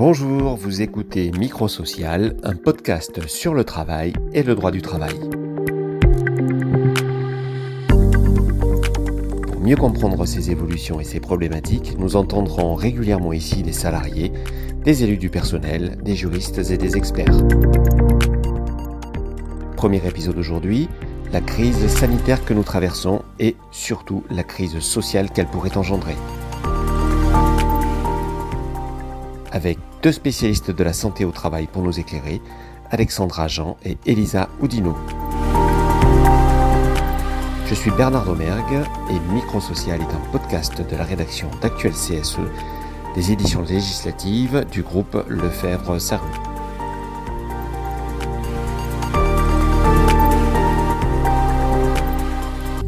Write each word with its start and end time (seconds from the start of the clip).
Bonjour, 0.00 0.56
vous 0.56 0.80
écoutez 0.80 1.30
Microsocial, 1.30 2.34
un 2.42 2.54
podcast 2.54 3.28
sur 3.28 3.52
le 3.52 3.64
travail 3.64 4.14
et 4.32 4.42
le 4.42 4.54
droit 4.54 4.70
du 4.70 4.80
travail. 4.80 5.12
Pour 9.46 9.60
mieux 9.60 9.76
comprendre 9.76 10.24
ces 10.24 10.50
évolutions 10.50 11.00
et 11.00 11.04
ces 11.04 11.20
problématiques, 11.20 11.98
nous 11.98 12.16
entendrons 12.16 12.74
régulièrement 12.76 13.34
ici 13.34 13.62
des 13.62 13.74
salariés, 13.74 14.32
des 14.84 15.04
élus 15.04 15.18
du 15.18 15.28
personnel, 15.28 15.98
des 16.02 16.16
juristes 16.16 16.70
et 16.70 16.78
des 16.78 16.96
experts. 16.96 17.36
Premier 19.76 20.00
épisode 20.06 20.38
aujourd'hui, 20.38 20.88
la 21.30 21.42
crise 21.42 21.88
sanitaire 21.88 22.42
que 22.46 22.54
nous 22.54 22.64
traversons 22.64 23.20
et 23.38 23.54
surtout 23.70 24.24
la 24.30 24.44
crise 24.44 24.78
sociale 24.78 25.30
qu'elle 25.30 25.48
pourrait 25.48 25.76
engendrer. 25.76 26.16
Deux 30.02 30.12
spécialistes 30.12 30.70
de 30.70 30.82
la 30.82 30.92
santé 30.92 31.24
au 31.24 31.30
travail 31.30 31.66
pour 31.66 31.82
nous 31.82 32.00
éclairer, 32.00 32.40
Alexandra 32.90 33.48
Jean 33.48 33.76
et 33.84 33.98
Elisa 34.06 34.48
Oudino. 34.62 34.94
Je 37.66 37.74
suis 37.74 37.90
Bernard 37.90 38.24
Domergue 38.24 38.82
et 39.10 39.34
Microsocial 39.34 40.00
est 40.00 40.14
un 40.14 40.32
podcast 40.32 40.80
de 40.80 40.96
la 40.96 41.04
rédaction 41.04 41.48
d'Actuel 41.60 41.92
CSE, 41.92 42.38
des 43.14 43.30
éditions 43.30 43.62
législatives 43.62 44.64
du 44.72 44.82
groupe 44.82 45.22
Lefebvre-Saru. 45.28 46.30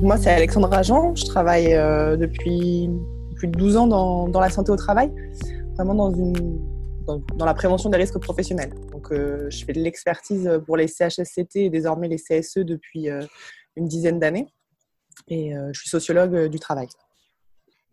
Moi, 0.00 0.16
c'est 0.16 0.30
Alexandra 0.30 0.82
Jean. 0.82 1.14
Je 1.14 1.26
travaille 1.26 1.74
euh, 1.74 2.16
depuis 2.16 2.90
plus 3.36 3.48
de 3.48 3.56
12 3.56 3.76
ans 3.76 3.86
dans, 3.86 4.40
la 4.40 4.50
santé 4.50 4.72
au 4.72 4.76
travail, 4.76 5.12
vraiment 5.76 5.94
dans, 5.94 6.12
une, 6.12 6.58
dans, 7.06 7.44
la 7.44 7.54
prévention 7.54 7.90
des 7.90 7.98
risques 7.98 8.18
professionnels. 8.18 8.72
Donc, 8.92 9.12
euh, 9.12 9.48
je 9.50 9.64
fais 9.64 9.72
de 9.72 9.80
l'expertise 9.80 10.60
pour 10.66 10.76
les 10.76 10.88
CHSCT 10.88 11.56
et 11.56 11.70
désormais 11.70 12.08
les 12.08 12.16
CSE 12.16 12.58
depuis 12.58 13.10
euh, 13.10 13.22
une 13.76 13.86
dizaine 13.86 14.18
d'années. 14.18 14.46
Et 15.28 15.56
euh, 15.56 15.70
je 15.72 15.80
suis 15.80 15.88
sociologue 15.88 16.46
du 16.46 16.58
travail. 16.58 16.88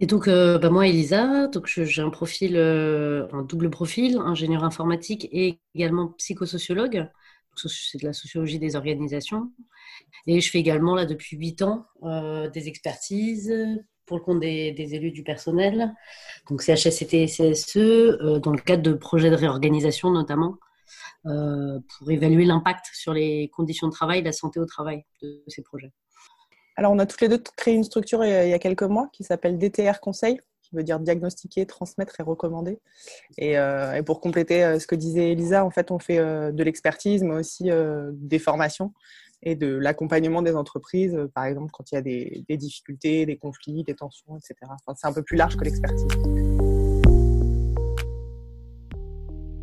Et 0.01 0.05
donc, 0.05 0.27
bah 0.27 0.69
moi, 0.69 0.87
Elisa, 0.87 1.49
j'ai 1.67 2.01
un 2.01 2.09
profil, 2.09 2.55
un 2.55 3.41
double 3.43 3.69
profil, 3.69 4.17
ingénieur 4.17 4.63
informatique 4.63 5.27
et 5.33 5.59
également 5.75 6.07
psychosociologue. 6.17 7.09
C'est 7.57 7.99
de 7.99 8.05
la 8.05 8.13
sociologie 8.13 8.59
des 8.59 8.77
organisations. 8.77 9.51
Et 10.25 10.39
je 10.39 10.49
fais 10.49 10.59
également, 10.59 10.95
là, 10.95 11.05
depuis 11.05 11.35
huit 11.35 11.61
ans, 11.61 11.85
des 12.01 12.69
expertises 12.69 13.53
pour 14.09 14.17
le 14.17 14.23
compte 14.23 14.39
des, 14.39 14.73
élus 14.95 15.11
du 15.11 15.23
personnel, 15.23 15.93
donc 16.49 16.63
CHSCT 16.63 17.13
et 17.13 17.25
CSE, 17.27 17.77
euh, 17.77 18.39
dans 18.39 18.51
le 18.51 18.57
cadre 18.57 18.81
de 18.81 18.93
projets 18.93 19.29
de 19.29 19.35
réorganisation 19.35 20.09
notamment, 20.09 20.57
euh, 21.27 21.79
pour 21.87 22.09
évaluer 22.09 22.43
l'impact 22.43 22.87
sur 22.91 23.13
les 23.13 23.49
conditions 23.49 23.87
de 23.87 23.91
travail, 23.93 24.23
la 24.23 24.31
santé 24.31 24.59
au 24.59 24.65
travail 24.65 25.05
de 25.21 25.43
ces 25.47 25.61
projets. 25.61 25.91
Alors, 26.75 26.91
on 26.91 26.97
a 26.97 27.05
toutes 27.05 27.21
les 27.21 27.29
deux 27.29 27.41
créé 27.55 27.75
une 27.75 27.83
structure 27.83 28.25
il 28.25 28.49
y 28.49 28.53
a 28.53 28.59
quelques 28.59 28.83
mois 28.83 29.09
qui 29.13 29.23
s'appelle 29.23 29.59
DTR 29.59 29.99
Conseil, 29.99 30.39
qui 30.69 30.75
veut 30.75 30.83
dire 30.83 30.99
diagnostiquer, 30.99 31.65
transmettre 31.65 32.19
et 32.19 32.23
recommander. 32.23 32.79
Et, 33.37 33.57
euh, 33.57 34.01
pour 34.03 34.21
compléter 34.21 34.63
euh, 34.63 34.79
ce 34.79 34.87
que 34.87 34.95
disait 34.95 35.31
Elisa, 35.31 35.65
en 35.65 35.71
fait, 35.71 35.91
on 35.91 35.99
fait 35.99 36.19
euh, 36.19 36.51
de 36.51 36.63
l'expertise, 36.63 37.23
mais 37.23 37.35
aussi 37.35 37.69
euh, 37.69 38.11
des 38.13 38.39
formations 38.39 38.93
et 39.41 39.55
de 39.55 39.75
l'accompagnement 39.75 40.41
des 40.41 40.55
entreprises, 40.55 41.17
par 41.33 41.45
exemple 41.45 41.71
quand 41.71 41.91
il 41.91 41.95
y 41.95 41.97
a 41.97 42.01
des, 42.01 42.43
des 42.47 42.57
difficultés, 42.57 43.25
des 43.25 43.37
conflits, 43.37 43.83
des 43.83 43.95
tensions, 43.95 44.37
etc. 44.37 44.55
Enfin, 44.63 44.95
c'est 44.95 45.07
un 45.07 45.13
peu 45.13 45.23
plus 45.23 45.37
large 45.37 45.55
que 45.55 45.63
l'expertise. 45.63 46.07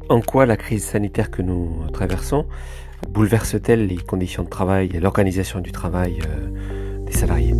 En 0.08 0.20
quoi 0.20 0.46
la 0.46 0.56
crise 0.56 0.84
sanitaire 0.84 1.30
que 1.30 1.42
nous 1.42 1.89
traversons 1.92 2.46
bouleverse-t-elle 3.08 3.86
les 3.86 3.96
conditions 3.96 4.45
de 4.45 4.48
travail 4.48 4.90
et 4.95 5.01
l'organisation 5.01 5.61
du 5.61 5.73
travail 5.73 6.20
euh, 6.27 7.05
des 7.05 7.12
salariés? 7.12 7.55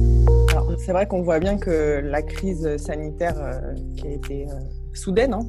Alors, 0.51 0.73
c'est 0.79 0.93
vrai 0.93 1.07
qu'on 1.07 1.23
voit 1.23 1.41
bien 1.41 1.59
que 1.59 2.01
la 2.03 2.23
crise 2.23 2.77
sanitaire 2.77 3.37
euh, 3.39 3.75
qui 3.97 4.07
a 4.07 4.11
été 4.11 4.47
euh, 4.49 4.55
soudaine, 4.95 5.35
hein, 5.35 5.47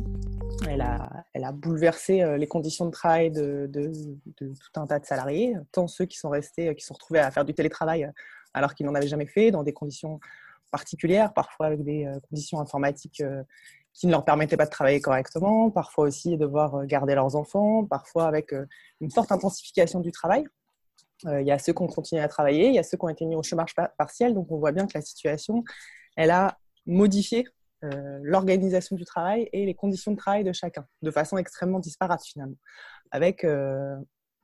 elle, 0.67 0.81
a, 0.81 1.09
elle 1.33 1.43
a 1.43 1.51
bouleversé 1.51 2.21
euh, 2.21 2.37
les 2.37 2.47
conditions 2.47 2.85
de 2.85 2.91
travail 2.91 3.31
de, 3.31 3.67
de, 3.69 3.91
de, 4.39 4.53
tout 4.53 4.79
un 4.79 4.87
tas 4.87 4.99
de 4.99 5.05
salariés, 5.05 5.55
tant 5.71 5.87
ceux 5.87 6.05
qui 6.05 6.17
sont 6.17 6.29
restés, 6.29 6.73
qui 6.75 6.85
sont 6.85 6.93
retrouvés 6.93 7.19
à 7.19 7.29
faire 7.31 7.45
du 7.45 7.53
télétravail 7.53 8.11
alors 8.53 8.73
qu'ils 8.73 8.85
n'en 8.85 8.95
avaient 8.95 9.07
jamais 9.07 9.27
fait, 9.27 9.51
dans 9.51 9.63
des 9.63 9.73
conditions 9.73 10.19
particulières, 10.71 11.33
parfois 11.33 11.67
avec 11.67 11.83
des 11.83 12.11
conditions 12.29 12.59
informatiques 12.59 13.21
qui 13.93 14.07
ne 14.07 14.11
leur 14.11 14.25
permettaient 14.25 14.57
pas 14.57 14.65
de 14.65 14.71
travailler 14.71 14.99
correctement, 14.99 15.69
parfois 15.69 16.05
aussi 16.05 16.37
devoir 16.37 16.85
garder 16.85 17.13
leurs 17.13 17.35
enfants, 17.35 17.85
parfois 17.85 18.25
avec 18.25 18.55
une 18.99 19.11
forte 19.11 19.31
intensification 19.31 19.99
du 19.99 20.11
travail. 20.11 20.45
Euh, 21.25 21.41
il 21.41 21.47
y 21.47 21.51
a 21.51 21.57
ceux 21.57 21.73
qui 21.73 21.81
ont 21.81 21.87
continué 21.87 22.21
à 22.21 22.27
travailler, 22.27 22.67
il 22.67 22.75
y 22.75 22.79
a 22.79 22.83
ceux 22.83 22.97
qui 22.97 23.03
ont 23.03 23.09
été 23.09 23.25
mis 23.25 23.35
au 23.35 23.41
chômage 23.41 23.73
partiel, 23.97 24.33
donc 24.33 24.51
on 24.51 24.57
voit 24.57 24.71
bien 24.71 24.85
que 24.85 24.91
la 24.93 25.01
situation, 25.01 25.63
elle 26.15 26.31
a 26.31 26.57
modifié 26.85 27.47
euh, 27.83 28.19
l'organisation 28.23 28.95
du 28.95 29.05
travail 29.05 29.49
et 29.53 29.63
les 29.63 29.75
conditions 29.75 30.11
de 30.11 30.17
travail 30.17 30.43
de 30.43 30.51
chacun, 30.51 30.87
de 31.03 31.11
façon 31.11 31.37
extrêmement 31.37 31.79
disparate 31.79 32.23
finalement. 32.25 32.57
Avec, 33.11 33.43
euh, 33.43 33.95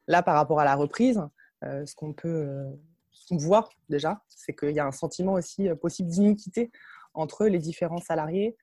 là, 0.07 0.21
par 0.21 0.35
rapport 0.35 0.59
à 0.59 0.65
la 0.65 0.75
reprise, 0.75 1.19
euh, 1.63 1.83
ce 1.83 1.95
qu'on 1.95 2.13
peut 2.13 2.63
ce 3.11 3.27
qu'on 3.27 3.37
voit 3.37 3.69
déjà, 3.89 4.21
c'est 4.27 4.53
qu'il 4.53 4.71
y 4.71 4.79
a 4.79 4.85
un 4.85 4.91
sentiment 4.91 5.33
aussi 5.33 5.67
possible 5.81 6.09
d'iniquité 6.09 6.71
entre 7.15 7.45
les 7.45 7.59
différents 7.59 8.01
salariés, 8.01 8.57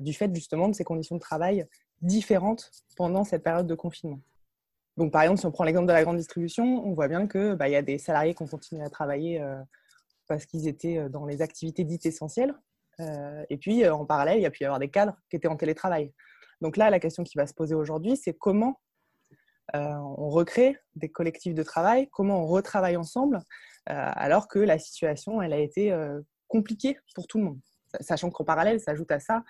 du 0.00 0.12
fait 0.14 0.32
justement 0.34 0.68
de 0.68 0.74
ces 0.74 0.84
conditions 0.84 1.16
de 1.16 1.20
travail 1.20 1.66
différentes 2.00 2.70
pendant 2.96 3.24
cette 3.24 3.42
période 3.42 3.66
de 3.66 3.74
confinement. 3.74 4.20
Donc, 4.96 5.10
par 5.10 5.22
exemple, 5.22 5.40
si 5.40 5.46
on 5.46 5.50
prend 5.50 5.64
l'exemple 5.64 5.88
de 5.88 5.92
la 5.92 6.02
grande 6.02 6.18
distribution, 6.18 6.86
on 6.86 6.92
voit 6.92 7.08
bien 7.08 7.26
qu'il 7.26 7.54
bah, 7.54 7.68
y 7.68 7.76
a 7.76 7.82
des 7.82 7.98
salariés 7.98 8.34
qui 8.34 8.42
ont 8.42 8.46
continué 8.46 8.82
à 8.82 8.90
travailler 8.90 9.44
parce 10.28 10.46
qu'ils 10.46 10.68
étaient 10.68 11.08
dans 11.08 11.26
les 11.26 11.42
activités 11.42 11.84
dites 11.84 12.06
essentielles. 12.06 12.54
Euh, 13.00 13.44
et 13.50 13.56
puis, 13.56 13.88
en 13.88 14.04
parallèle, 14.06 14.38
il 14.38 14.42
y 14.42 14.46
a 14.46 14.50
pu 14.50 14.62
y 14.62 14.66
avoir 14.66 14.78
des 14.78 14.90
cadres 14.90 15.16
qui 15.30 15.36
étaient 15.36 15.48
en 15.48 15.56
télétravail. 15.56 16.12
Donc 16.60 16.76
là, 16.76 16.90
la 16.90 17.00
question 17.00 17.24
qui 17.24 17.36
va 17.36 17.46
se 17.46 17.54
poser 17.54 17.74
aujourd'hui, 17.74 18.16
c'est 18.16 18.34
comment 18.34 18.80
euh, 19.74 19.94
on 20.18 20.28
recrée 20.28 20.78
des 20.94 21.10
collectifs 21.10 21.54
de 21.54 21.62
travail, 21.62 22.08
comment 22.10 22.42
on 22.42 22.46
retravaille 22.46 22.96
ensemble, 22.96 23.40
alors 23.86 24.48
que 24.48 24.58
la 24.58 24.78
situation, 24.78 25.42
elle 25.42 25.52
a 25.52 25.58
été 25.58 25.94
compliquée 26.48 26.98
pour 27.14 27.26
tout 27.26 27.36
le 27.38 27.44
monde 27.44 27.60
sachant 28.00 28.30
qu'en 28.30 28.44
parallèle 28.44 28.80
s'ajoute 28.80 29.10
à 29.10 29.20
ça, 29.20 29.44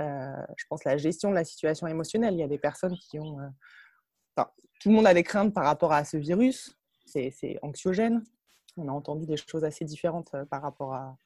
euh, 0.00 0.32
je 0.56 0.64
pense, 0.68 0.84
la 0.84 0.96
gestion 0.96 1.30
de 1.30 1.34
la 1.34 1.44
situation 1.44 1.86
émotionnelle. 1.86 2.34
Il 2.34 2.40
y 2.40 2.44
a 2.44 2.48
des 2.48 2.58
personnes 2.58 2.96
qui 2.96 3.18
ont... 3.18 3.40
Euh, 3.40 4.44
tout 4.80 4.90
le 4.90 4.94
monde 4.94 5.08
a 5.08 5.14
des 5.14 5.24
craintes 5.24 5.52
par 5.52 5.64
rapport 5.64 5.92
à 5.92 6.04
ce 6.04 6.16
virus, 6.16 6.78
c'est 7.04 7.58
anxiogène. 7.62 8.22
On 8.76 8.86
a 8.86 8.92
entendu 8.92 9.26
des 9.26 9.36
choses 9.36 9.64
assez 9.64 9.84
différentes 9.84 10.32
euh, 10.34 10.44
par 10.44 10.62
rapport 10.62 10.94
à 10.94 11.16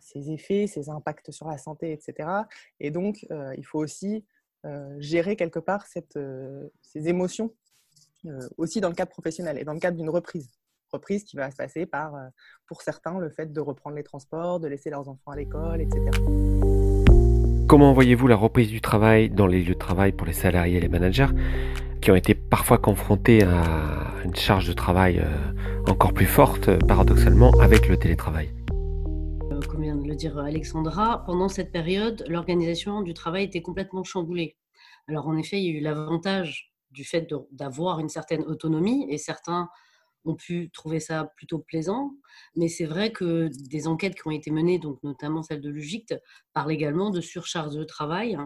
ses 0.00 0.30
effets, 0.30 0.66
ses 0.66 0.88
impacts 0.90 1.30
sur 1.30 1.48
la 1.48 1.58
santé, 1.58 1.92
etc. 1.92 2.28
Et 2.80 2.90
donc, 2.90 3.26
euh, 3.30 3.54
il 3.56 3.64
faut 3.64 3.78
aussi 3.78 4.24
euh, 4.64 4.94
gérer 4.98 5.36
quelque 5.36 5.58
part 5.58 5.84
euh, 6.16 6.68
ces 6.82 7.08
émotions 7.08 7.52
aussi 8.56 8.80
dans 8.80 8.88
le 8.88 8.94
cadre 8.94 9.10
professionnel 9.10 9.58
et 9.58 9.64
dans 9.64 9.72
le 9.72 9.80
cadre 9.80 9.96
d'une 9.96 10.10
reprise 10.10 10.48
reprise 10.92 11.24
qui 11.24 11.36
va 11.36 11.50
se 11.50 11.56
passer 11.56 11.86
par, 11.86 12.14
pour 12.66 12.82
certains, 12.82 13.18
le 13.18 13.30
fait 13.30 13.50
de 13.50 13.60
reprendre 13.60 13.96
les 13.96 14.02
transports, 14.02 14.60
de 14.60 14.68
laisser 14.68 14.90
leurs 14.90 15.08
enfants 15.08 15.30
à 15.32 15.36
l'école, 15.36 15.80
etc. 15.80 16.04
Comment 17.66 17.94
voyez-vous 17.94 18.28
la 18.28 18.36
reprise 18.36 18.68
du 18.68 18.82
travail 18.82 19.30
dans 19.30 19.46
les 19.46 19.64
lieux 19.64 19.72
de 19.72 19.78
travail 19.78 20.12
pour 20.12 20.26
les 20.26 20.34
salariés 20.34 20.76
et 20.76 20.80
les 20.80 20.90
managers 20.90 21.28
qui 22.02 22.10
ont 22.10 22.14
été 22.14 22.34
parfois 22.34 22.76
confrontés 22.76 23.42
à 23.42 24.12
une 24.22 24.36
charge 24.36 24.68
de 24.68 24.74
travail 24.74 25.24
encore 25.88 26.12
plus 26.12 26.26
forte, 26.26 26.70
paradoxalement, 26.86 27.52
avec 27.58 27.88
le 27.88 27.96
télétravail? 27.96 28.50
Dire 30.14 30.38
Alexandra, 30.38 31.24
pendant 31.24 31.48
cette 31.48 31.72
période, 31.72 32.24
l'organisation 32.28 33.02
du 33.02 33.14
travail 33.14 33.44
était 33.44 33.62
complètement 33.62 34.04
chamboulée. 34.04 34.56
Alors 35.08 35.26
en 35.26 35.36
effet, 35.36 35.60
il 35.60 35.64
y 35.64 35.68
a 35.74 35.78
eu 35.78 35.80
l'avantage 35.80 36.72
du 36.90 37.04
fait 37.04 37.32
d'avoir 37.50 37.98
une 37.98 38.08
certaine 38.08 38.42
autonomie 38.42 39.06
et 39.08 39.18
certains 39.18 39.68
ont 40.24 40.34
pu 40.34 40.70
trouver 40.70 41.00
ça 41.00 41.32
plutôt 41.36 41.58
plaisant. 41.58 42.12
Mais 42.56 42.68
c'est 42.68 42.84
vrai 42.84 43.12
que 43.12 43.48
des 43.70 43.88
enquêtes 43.88 44.14
qui 44.14 44.26
ont 44.26 44.30
été 44.30 44.50
menées, 44.50 44.78
donc 44.78 45.02
notamment 45.02 45.42
celle 45.42 45.60
de 45.60 45.70
l'UGICT, 45.70 46.14
parlent 46.52 46.72
également 46.72 47.10
de 47.10 47.20
surcharge 47.20 47.74
de 47.74 47.84
travail, 47.84 48.36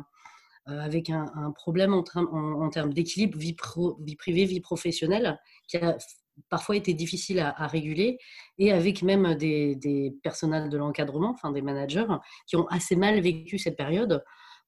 euh, 0.68 0.80
avec 0.80 1.10
un, 1.10 1.52
problème 1.54 1.92
en, 1.94 2.70
termes 2.70 2.92
d'équilibre 2.92 3.38
vie, 3.38 3.56
vie, 4.00 4.16
privée, 4.16 4.44
vie 4.44 4.60
professionnelle, 4.60 5.38
qui 5.68 5.76
a 5.76 5.96
parfois 6.48 6.76
été 6.76 6.94
difficile 6.94 7.40
à, 7.40 7.66
réguler, 7.66 8.18
et 8.58 8.72
avec 8.72 9.02
même 9.02 9.34
des, 9.34 10.14
personnels 10.22 10.68
de 10.68 10.76
l'encadrement, 10.76 11.30
enfin 11.30 11.50
des 11.50 11.62
managers, 11.62 12.06
qui 12.46 12.56
ont 12.56 12.66
assez 12.68 12.96
mal 12.96 13.20
vécu 13.20 13.58
cette 13.58 13.76
période. 13.76 14.22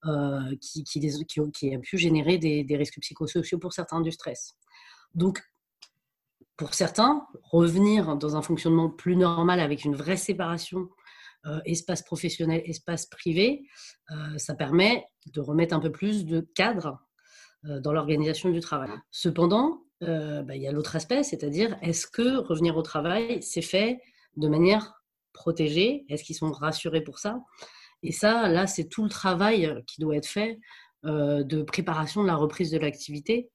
Euh, 0.04 0.54
qui, 0.60 1.74
a 1.74 1.78
pu 1.80 1.98
générer 1.98 2.38
des, 2.38 2.62
des 2.62 2.76
risques 2.76 3.00
psychosociaux 3.00 3.58
pour 3.58 3.72
certains 3.72 4.00
du 4.00 4.12
stress. 4.12 4.54
Donc, 5.12 5.42
pour 6.56 6.72
certains, 6.72 7.26
revenir 7.42 8.16
dans 8.16 8.36
un 8.36 8.42
fonctionnement 8.42 8.90
plus 8.90 9.16
normal 9.16 9.58
avec 9.58 9.84
une 9.84 9.96
vraie 9.96 10.16
séparation 10.16 10.88
euh, 11.46 11.58
espace 11.64 12.02
professionnel, 12.02 12.62
espace 12.64 13.06
privé, 13.06 13.66
euh, 14.12 14.38
ça 14.38 14.54
permet 14.54 15.04
de 15.32 15.40
remettre 15.40 15.74
un 15.74 15.80
peu 15.80 15.90
plus 15.90 16.24
de 16.24 16.48
cadre 16.54 17.00
dans 17.64 17.92
l'organisation 17.92 18.50
du 18.50 18.60
travail. 18.60 18.90
Cependant, 19.10 19.82
bah, 20.00 20.54
il 20.54 20.62
y 20.62 20.66
a 20.66 20.72
l'autre 20.72 20.96
aspect, 20.96 21.22
c'est-à-dire 21.22 21.76
est-ce 21.82 22.06
que 22.06 22.38
revenir 22.38 22.76
au 22.76 22.82
travail, 22.82 23.42
c'est 23.42 23.62
fait 23.62 24.00
de 24.36 24.48
manière 24.48 25.02
protégée? 25.32 26.04
Est-ce 26.08 26.24
qu'ils 26.24 26.36
sont 26.36 26.52
rassurés 26.52 27.02
pour 27.02 27.18
ça? 27.18 27.42
Et 28.02 28.12
ça, 28.12 28.48
là, 28.48 28.66
c'est 28.66 28.88
tout 28.88 29.02
le 29.02 29.08
travail 29.08 29.82
qui 29.86 30.00
doit 30.00 30.16
être 30.16 30.28
fait 30.28 30.60
de 31.04 31.62
préparation 31.62 32.22
de 32.22 32.28
la 32.28 32.36
reprise 32.36 32.70
de 32.70 32.78
l'activité, 32.78 33.50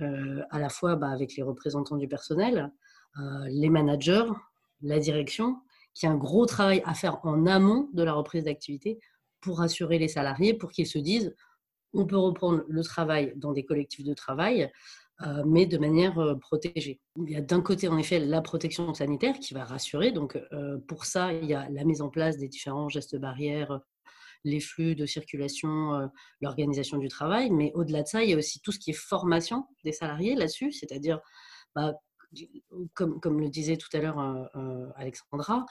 à 0.00 0.58
la 0.58 0.68
fois 0.68 0.96
bah, 0.96 1.10
avec 1.10 1.36
les 1.36 1.42
représentants 1.42 1.96
du 1.96 2.08
personnel, 2.08 2.72
les 3.48 3.68
managers, 3.68 4.30
la 4.82 4.98
direction, 4.98 5.56
qui 5.94 6.06
a 6.06 6.10
un 6.10 6.16
gros 6.16 6.46
travail 6.46 6.82
à 6.86 6.94
faire 6.94 7.18
en 7.24 7.46
amont 7.46 7.90
de 7.92 8.02
la 8.02 8.12
reprise 8.12 8.44
d'activité 8.44 8.98
pour 9.40 9.58
rassurer 9.58 9.98
les 9.98 10.08
salariés, 10.08 10.54
pour 10.54 10.70
qu'ils 10.70 10.86
se 10.86 10.98
disent 10.98 11.34
on 11.92 12.06
peut 12.06 12.16
reprendre 12.16 12.64
le 12.68 12.82
travail 12.82 13.34
dans 13.36 13.52
des 13.52 13.64
collectifs 13.64 14.04
de 14.04 14.14
travail, 14.14 14.72
euh, 15.20 15.44
mais 15.46 15.66
de 15.66 15.78
manière 15.78 16.18
euh, 16.18 16.34
protégée. 16.34 17.00
Il 17.16 17.30
y 17.30 17.36
a 17.36 17.40
d'un 17.40 17.60
côté, 17.60 17.86
en 17.86 17.98
effet, 17.98 18.18
la 18.18 18.40
protection 18.40 18.92
sanitaire 18.92 19.38
qui 19.38 19.54
va 19.54 19.64
rassurer. 19.64 20.10
Donc, 20.10 20.36
euh, 20.52 20.78
pour 20.88 21.04
ça, 21.04 21.32
il 21.32 21.44
y 21.44 21.54
a 21.54 21.68
la 21.70 21.84
mise 21.84 22.00
en 22.00 22.08
place 22.08 22.38
des 22.38 22.48
différents 22.48 22.88
gestes 22.88 23.16
barrières, 23.16 23.80
les 24.44 24.58
flux 24.58 24.96
de 24.96 25.06
circulation, 25.06 26.10
l'organisation 26.40 26.98
du 26.98 27.06
travail. 27.06 27.50
Mais 27.50 27.70
au-delà 27.74 28.02
de 28.02 28.08
ça, 28.08 28.24
il 28.24 28.30
y 28.30 28.32
a 28.32 28.36
aussi 28.36 28.60
tout 28.60 28.72
ce 28.72 28.80
qui 28.80 28.90
est 28.90 28.94
formation 28.94 29.68
des 29.84 29.92
salariés 29.92 30.34
là-dessus, 30.34 30.72
c'est-à-dire 30.72 31.20
bah, 31.76 31.92
comme, 32.94 33.20
comme, 33.20 33.38
le 33.38 33.48
disait 33.48 33.76
tout 33.76 33.88
à 33.92 33.98
l'heure 34.00 34.18
Alexandra, 34.96 35.64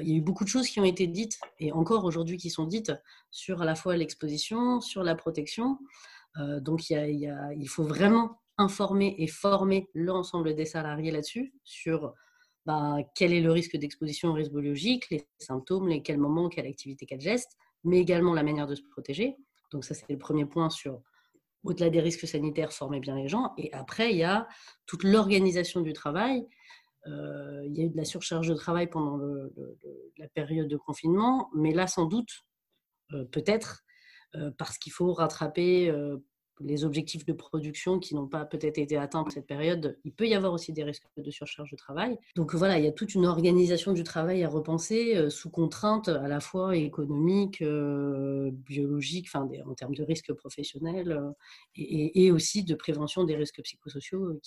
il 0.00 0.08
y 0.08 0.12
a 0.12 0.16
eu 0.16 0.22
beaucoup 0.22 0.42
de 0.42 0.48
choses 0.48 0.66
qui 0.66 0.80
ont 0.80 0.84
été 0.84 1.06
dites 1.06 1.38
et 1.60 1.70
encore 1.70 2.04
aujourd'hui 2.04 2.36
qui 2.36 2.50
sont 2.50 2.64
dites 2.64 2.92
sur 3.30 3.62
à 3.62 3.64
la 3.64 3.76
fois 3.76 3.96
l'exposition, 3.96 4.80
sur 4.80 5.04
la 5.04 5.14
protection. 5.14 5.78
donc 6.36 6.90
il, 6.90 6.94
y 6.94 7.28
a, 7.28 7.52
il, 7.52 7.68
faut 7.68 7.84
vraiment 7.84 8.40
informer 8.58 9.14
et 9.18 9.26
former 9.26 9.88
l'ensemble 9.94 10.54
des 10.54 10.64
salariés 10.64 11.10
là-dessus, 11.10 11.52
sur 11.64 12.14
bah, 12.64 12.96
quel 13.14 13.32
est 13.32 13.40
le 13.40 13.52
risque 13.52 13.76
d'exposition 13.76 14.30
au 14.30 14.32
risque 14.32 14.52
biologique, 14.52 15.08
les 15.10 15.26
symptômes, 15.38 15.88
les, 15.88 16.02
quel 16.02 16.18
moment, 16.18 16.48
quelle 16.48 16.66
activité, 16.66 17.06
quel 17.06 17.20
geste, 17.20 17.56
mais 17.84 17.98
également 17.98 18.34
la 18.34 18.42
manière 18.42 18.66
de 18.66 18.74
se 18.74 18.82
protéger. 18.82 19.36
Donc 19.70 19.84
ça, 19.84 19.94
c'est 19.94 20.10
le 20.10 20.18
premier 20.18 20.46
point 20.46 20.70
sur, 20.70 21.00
au-delà 21.62 21.90
des 21.90 22.00
risques 22.00 22.26
sanitaires, 22.26 22.72
former 22.72 23.00
bien 23.00 23.16
les 23.16 23.28
gens. 23.28 23.52
Et 23.56 23.72
après, 23.72 24.10
il 24.10 24.16
y 24.16 24.24
a 24.24 24.48
toute 24.86 25.04
l'organisation 25.04 25.80
du 25.80 25.92
travail. 25.92 26.46
Euh, 27.06 27.62
il 27.66 27.76
y 27.76 27.82
a 27.82 27.84
eu 27.84 27.90
de 27.90 27.96
la 27.96 28.04
surcharge 28.04 28.48
de 28.48 28.54
travail 28.54 28.88
pendant 28.88 29.20
la 30.18 30.28
période 30.28 30.68
de 30.68 30.76
confinement, 30.76 31.50
mais 31.54 31.72
là, 31.72 31.86
sans 31.86 32.06
doute, 32.06 32.44
euh, 33.12 33.24
peut-être, 33.26 33.84
euh, 34.34 34.50
parce 34.58 34.78
qu'il 34.78 34.92
faut 34.92 35.12
rattraper 35.12 35.92
les 36.60 36.84
objectifs 36.84 37.24
de 37.24 37.32
production 37.32 37.98
qui 37.98 38.14
n'ont 38.14 38.26
pas 38.26 38.44
peut-être 38.44 38.78
été 38.78 38.96
atteints 38.96 39.22
pour 39.22 39.32
cette 39.32 39.46
période, 39.46 39.98
il 40.04 40.12
peut 40.12 40.26
y 40.26 40.34
avoir 40.34 40.52
aussi 40.52 40.72
des 40.72 40.84
risques 40.84 41.04
de 41.16 41.30
surcharge 41.30 41.70
de 41.70 41.76
travail. 41.76 42.18
Donc 42.34 42.54
voilà, 42.54 42.78
il 42.78 42.84
y 42.84 42.88
a 42.88 42.92
toute 42.92 43.14
une 43.14 43.26
organisation 43.26 43.92
du 43.92 44.02
travail 44.02 44.44
à 44.44 44.48
repenser 44.48 45.16
euh, 45.16 45.30
sous 45.30 45.50
contrainte 45.50 46.08
à 46.08 46.28
la 46.28 46.40
fois 46.40 46.76
économique, 46.76 47.62
euh, 47.62 48.50
biologique, 48.52 49.28
en 49.34 49.74
termes 49.74 49.94
de 49.94 50.02
risques 50.02 50.32
professionnels 50.32 51.12
euh, 51.12 51.30
et, 51.76 52.30
aussi 52.30 52.64
de 52.64 52.74
prévention 52.74 53.24
des 53.24 53.36
risques 53.36 53.62
psychosociaux. 53.62 54.40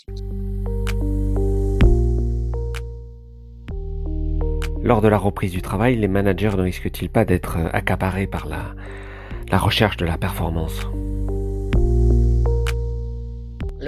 Lors 4.82 5.02
de 5.02 5.08
la 5.08 5.18
reprise 5.18 5.52
du 5.52 5.62
travail, 5.62 5.98
les 5.98 6.08
managers 6.08 6.56
ne 6.56 6.64
risquent-ils 6.64 7.10
pas 7.10 7.26
d'être 7.26 7.58
accaparés 7.74 8.28
par 8.28 8.48
la 8.48 9.58
recherche 9.58 9.98
de 9.98 10.06
la 10.06 10.18
performance? 10.18 10.88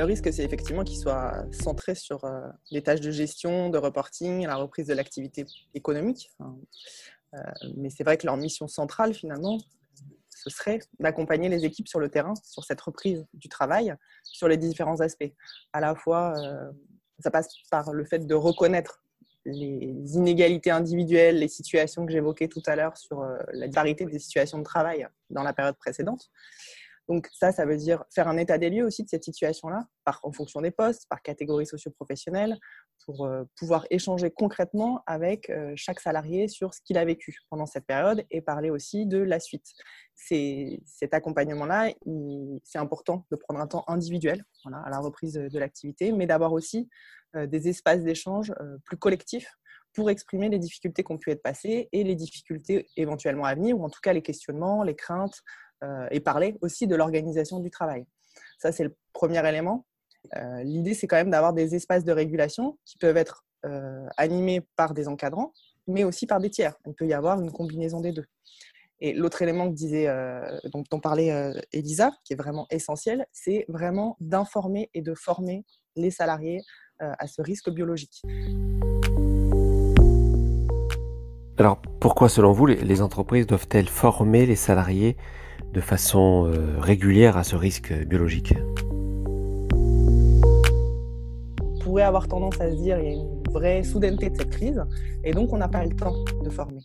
Le 0.01 0.05
risque, 0.05 0.33
c'est 0.33 0.43
effectivement 0.43 0.83
qu'ils 0.83 0.97
soient 0.97 1.45
centrés 1.51 1.93
sur 1.93 2.25
euh, 2.25 2.47
les 2.71 2.81
tâches 2.81 3.01
de 3.01 3.11
gestion, 3.11 3.69
de 3.69 3.77
reporting, 3.77 4.47
la 4.47 4.55
reprise 4.55 4.87
de 4.87 4.95
l'activité 4.95 5.45
économique. 5.75 6.31
Euh, 6.39 7.37
mais 7.77 7.91
c'est 7.91 8.03
vrai 8.03 8.17
que 8.17 8.25
leur 8.25 8.35
mission 8.35 8.67
centrale, 8.67 9.13
finalement, 9.13 9.59
ce 10.29 10.49
serait 10.49 10.79
d'accompagner 10.99 11.49
les 11.49 11.65
équipes 11.65 11.87
sur 11.87 11.99
le 11.99 12.09
terrain, 12.09 12.33
sur 12.43 12.63
cette 12.63 12.81
reprise 12.81 13.27
du 13.35 13.47
travail, 13.47 13.93
sur 14.23 14.47
les 14.47 14.57
différents 14.57 15.01
aspects. 15.01 15.31
À 15.71 15.79
la 15.79 15.93
fois, 15.93 16.33
euh, 16.39 16.71
ça 17.19 17.29
passe 17.29 17.53
par 17.69 17.93
le 17.93 18.03
fait 18.03 18.25
de 18.25 18.33
reconnaître 18.33 19.03
les 19.45 20.15
inégalités 20.15 20.71
individuelles, 20.71 21.37
les 21.37 21.47
situations 21.47 22.07
que 22.07 22.11
j'évoquais 22.11 22.47
tout 22.47 22.63
à 22.65 22.75
l'heure 22.75 22.97
sur 22.97 23.23
la 23.53 23.67
diversité 23.67 24.05
des 24.05 24.19
situations 24.19 24.57
de 24.59 24.63
travail 24.63 25.07
dans 25.29 25.43
la 25.43 25.53
période 25.53 25.77
précédente, 25.77 26.31
donc 27.11 27.27
ça, 27.33 27.51
ça 27.51 27.65
veut 27.65 27.75
dire 27.75 28.05
faire 28.15 28.29
un 28.29 28.37
état 28.37 28.57
des 28.57 28.69
lieux 28.69 28.85
aussi 28.85 29.03
de 29.03 29.09
cette 29.09 29.25
situation-là, 29.25 29.85
en 30.23 30.31
fonction 30.31 30.61
des 30.61 30.71
postes, 30.71 31.07
par 31.09 31.21
catégorie 31.21 31.65
socio-professionnelle, 31.65 32.57
pour 33.05 33.25
euh, 33.25 33.43
pouvoir 33.57 33.85
échanger 33.89 34.31
concrètement 34.31 35.03
avec 35.07 35.49
euh, 35.49 35.73
chaque 35.75 35.99
salarié 35.99 36.47
sur 36.47 36.73
ce 36.73 36.79
qu'il 36.81 36.97
a 36.97 37.03
vécu 37.03 37.37
pendant 37.49 37.65
cette 37.65 37.85
période 37.85 38.23
et 38.31 38.41
parler 38.41 38.69
aussi 38.69 39.05
de 39.05 39.17
la 39.17 39.41
suite. 39.41 39.65
Cet 40.15 41.13
accompagnement-là, 41.13 41.91
c'est 42.63 42.77
important 42.77 43.25
de 43.29 43.35
prendre 43.35 43.59
un 43.59 43.67
temps 43.67 43.83
individuel 43.87 44.45
à 44.85 44.89
la 44.89 44.99
reprise 44.99 45.33
de, 45.33 45.59
l'activité, 45.59 46.13
mais 46.13 46.27
d'avoir 46.27 46.53
aussi 46.53 46.87
euh, 47.35 47.45
des 47.45 47.67
espaces 47.67 48.03
d'échange 48.03 48.53
plus 48.85 48.97
collectifs 48.97 49.51
pour 49.93 50.09
exprimer 50.09 50.47
les 50.47 50.59
difficultés 50.59 51.03
qui 51.03 51.11
ont 51.11 51.17
pu 51.17 51.31
être 51.31 51.43
passées 51.43 51.89
et 51.91 52.05
les 52.05 52.15
difficultés 52.15 52.87
éventuellement 52.95 53.43
à 53.43 53.55
venir, 53.55 53.77
ou 53.77 53.83
en 53.83 53.89
tout 53.89 53.99
cas 54.01 54.13
les 54.13 54.21
questionnements, 54.21 54.83
les 54.83 54.95
craintes, 54.95 55.43
et 56.11 56.19
parler 56.19 56.57
aussi 56.61 56.85
de 56.85 56.95
l'organisation 56.95 57.59
du 57.59 57.71
travail. 57.71 58.05
Ça, 58.61 58.71
c'est 58.71 58.83
le 58.83 58.95
premier 59.13 59.45
élément. 59.47 59.85
Euh, 60.35 60.63
l'idée, 60.63 60.93
c'est 60.93 61.07
quand 61.07 61.15
même 61.15 61.31
d'avoir 61.31 61.53
des 61.53 61.73
espaces 61.75 62.03
de 62.03 62.11
régulation 62.11 62.77
qui 62.85 62.97
peuvent 62.97 63.17
être 63.17 63.43
euh, 63.65 64.05
animés 64.17 64.61
par 64.75 64.93
des 64.93 65.07
encadrants, 65.07 65.53
mais 65.87 66.03
aussi 66.03 66.27
par 66.27 66.39
des 66.39 66.49
tiers. 66.49 66.75
Il 66.85 66.93
peut 66.93 67.07
y 67.07 67.13
avoir 67.13 67.41
une 67.41 67.51
combinaison 67.51 68.01
des 68.01 68.11
deux. 68.11 68.25
Et 68.99 69.13
l'autre 69.13 69.41
élément 69.41 69.67
que 69.67 69.73
disait, 69.73 70.07
dont, 70.65 70.99
parlait 70.99 71.51
Elisa, 71.73 72.11
qui 72.23 72.33
est 72.33 72.35
vraiment 72.35 72.67
essentiel, 72.69 73.25
c'est 73.31 73.65
vraiment 73.67 74.15
d'informer 74.19 74.91
et 74.93 75.01
de 75.01 75.15
former 75.15 75.65
les 75.95 76.11
salariés 76.11 76.61
à 76.99 77.25
ce 77.25 77.41
risque 77.41 77.71
biologique. 77.71 78.21
Alors, 81.57 81.81
pourquoi, 81.99 82.29
selon 82.29 82.51
vous, 82.51 82.67
les 82.67 83.01
entreprises 83.01 83.47
doivent-elles 83.47 83.89
former 83.89 84.45
les 84.45 84.55
salariés 84.55 85.17
de 85.73 85.81
façon 85.81 86.47
euh, 86.47 86.79
régulière 86.79 87.37
à 87.37 87.43
ce 87.43 87.55
risque 87.55 87.93
biologique 88.05 88.53
On 91.61 91.79
pourrait 91.79 92.03
avoir 92.03 92.27
tendance 92.27 92.59
à 92.59 92.69
se 92.69 92.75
dire 92.75 92.97
qu'il 92.97 93.05
y 93.05 93.09
a 93.09 93.13
une 93.13 93.43
vraie 93.51 93.83
soudaineté 93.83 94.29
de 94.29 94.37
cette 94.37 94.49
crise 94.49 94.83
et 95.23 95.33
donc 95.33 95.53
on 95.53 95.57
n'a 95.57 95.69
pas 95.69 95.85
le 95.85 95.95
temps 95.95 96.15
de 96.43 96.49
former. 96.49 96.81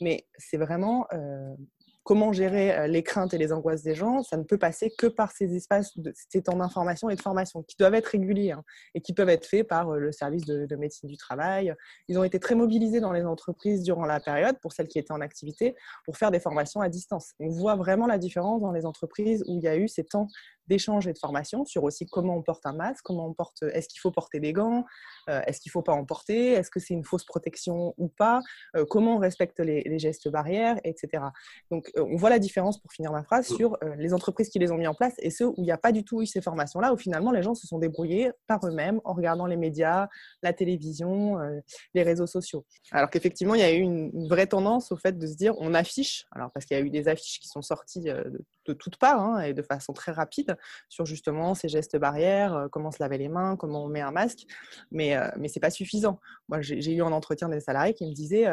Mais 0.00 0.24
c'est 0.38 0.56
vraiment 0.56 1.06
euh, 1.12 1.54
comment 2.02 2.32
gérer 2.32 2.72
euh, 2.76 2.86
les 2.86 3.02
craintes 3.02 3.34
et 3.34 3.38
les 3.38 3.52
angoisses 3.52 3.82
des 3.82 3.94
gens, 3.94 4.22
ça 4.22 4.36
ne 4.36 4.42
peut 4.42 4.58
passer 4.58 4.90
que 4.96 5.06
par 5.06 5.32
ces 5.32 5.54
espaces, 5.54 5.96
de, 5.98 6.12
ces 6.14 6.42
temps 6.42 6.56
d'information 6.56 7.10
et 7.10 7.16
de 7.16 7.20
formation 7.20 7.62
qui 7.62 7.76
doivent 7.78 7.94
être 7.94 8.06
réguliers 8.06 8.52
hein, 8.52 8.64
et 8.94 9.00
qui 9.00 9.12
peuvent 9.12 9.28
être 9.28 9.46
faits 9.46 9.66
par 9.68 9.90
euh, 9.90 9.98
le 9.98 10.12
service 10.12 10.44
de, 10.44 10.76
médecine 10.76 11.08
du 11.08 11.16
travail. 11.16 11.74
Ils 12.08 12.18
ont 12.18 12.24
été 12.24 12.38
très 12.38 12.54
mobilisés 12.54 13.00
dans 13.00 13.12
les 13.12 13.24
entreprises 13.24 13.82
durant 13.82 14.06
la 14.06 14.18
période, 14.18 14.56
pour 14.60 14.72
celles 14.72 14.88
qui 14.88 14.98
étaient 14.98 15.12
en 15.12 15.20
activité, 15.20 15.74
pour 16.04 16.16
faire 16.16 16.30
des 16.30 16.40
formations 16.40 16.80
à 16.80 16.88
distance. 16.88 17.32
On 17.38 17.48
voit 17.48 17.76
vraiment 17.76 18.06
la 18.06 18.18
différence 18.18 18.62
dans 18.62 18.72
les 18.72 18.86
entreprises 18.86 19.44
où 19.46 19.56
il 19.56 19.62
y 19.62 19.68
a 19.68 19.76
eu 19.76 19.88
ces 19.88 20.04
temps 20.04 20.28
d'échange 20.70 21.06
et 21.06 21.12
de 21.12 21.18
formation 21.18 21.66
sur 21.66 21.84
aussi 21.84 22.06
comment 22.06 22.36
on 22.36 22.42
porte 22.42 22.64
un 22.64 22.72
masque, 22.72 23.02
comment 23.04 23.26
on 23.26 23.34
porte, 23.34 23.62
est-ce 23.74 23.88
qu'il 23.88 24.00
faut 24.00 24.10
porter 24.10 24.40
des 24.40 24.54
gants, 24.54 24.86
euh, 25.28 25.42
est-ce 25.46 25.60
qu'il 25.60 25.68
ne 25.68 25.72
faut 25.72 25.82
pas 25.82 25.92
en 25.92 26.06
porter, 26.06 26.52
est-ce 26.52 26.70
que 26.70 26.80
c'est 26.80 26.94
une 26.94 27.04
fausse 27.04 27.24
protection 27.24 27.94
ou 27.98 28.08
pas, 28.08 28.40
comment 28.88 29.16
on 29.16 29.18
respecte 29.18 29.60
les, 29.60 29.82
les 29.82 29.98
gestes 29.98 30.28
barrières, 30.28 30.78
etc. 30.84 31.24
Donc 31.70 31.90
on 31.96 32.16
voit 32.16 32.30
la 32.30 32.38
différence, 32.38 32.80
pour 32.80 32.92
finir 32.92 33.12
ma 33.12 33.22
phrase, 33.22 33.46
sur 33.46 33.76
euh, 33.82 33.94
les 33.96 34.14
entreprises 34.14 34.48
qui 34.48 34.58
les 34.58 34.70
ont 34.70 34.76
mis 34.76 34.86
en 34.86 34.94
place 34.94 35.14
et 35.18 35.30
ceux 35.30 35.48
où 35.48 35.54
il 35.58 35.64
n'y 35.64 35.72
a 35.72 35.78
pas 35.78 35.92
du 35.92 36.04
tout 36.04 36.22
eu 36.22 36.26
ces 36.26 36.40
formations-là, 36.40 36.92
où 36.92 36.96
finalement 36.96 37.32
les 37.32 37.42
gens 37.42 37.54
se 37.54 37.66
sont 37.66 37.78
débrouillés 37.78 38.30
par 38.46 38.64
eux-mêmes 38.66 39.00
en 39.04 39.12
regardant 39.12 39.46
les 39.46 39.56
médias, 39.56 40.08
la 40.42 40.52
télévision, 40.52 41.38
euh, 41.40 41.60
les 41.94 42.02
réseaux 42.02 42.26
sociaux. 42.26 42.64
Alors 42.92 43.10
qu'effectivement, 43.10 43.54
il 43.54 43.60
y 43.60 43.64
a 43.64 43.72
eu 43.72 43.80
une, 43.80 44.28
vraie 44.28 44.46
tendance 44.46 44.92
au 44.92 44.96
fait 44.96 45.18
de 45.18 45.26
se 45.26 45.34
dire 45.34 45.54
on 45.58 45.74
affiche, 45.74 46.26
alors 46.30 46.50
parce 46.52 46.64
qu'il 46.64 46.76
y 46.76 46.80
a 46.80 46.82
eu 46.82 46.90
des 46.90 47.08
affiches 47.08 47.40
qui 47.40 47.48
sont 47.48 47.62
sorties 47.62 48.08
euh, 48.08 48.24
de, 48.66 48.72
toutes 48.72 48.96
parts 48.96 49.20
hein, 49.20 49.40
et 49.42 49.54
de 49.54 49.62
façon 49.62 49.92
très 49.92 50.12
rapide 50.12 50.56
sur 50.88 51.06
justement 51.06 51.54
ces 51.54 51.68
gestes 51.68 51.96
barrières, 51.96 52.68
comment 52.70 52.90
se 52.90 53.02
laver 53.02 53.18
les 53.18 53.28
mains, 53.28 53.56
comment 53.56 53.84
on 53.84 53.88
met 53.88 54.00
un 54.00 54.10
masque, 54.10 54.46
mais, 54.90 55.16
mais 55.36 55.48
ce 55.48 55.58
n'est 55.58 55.60
pas 55.60 55.70
suffisant. 55.70 56.20
Moi, 56.48 56.60
j'ai 56.60 56.94
eu 56.94 57.02
un 57.02 57.12
entretien 57.12 57.48
des 57.48 57.60
salariés 57.60 57.94
qui 57.94 58.06
me 58.06 58.12
disaient 58.12 58.46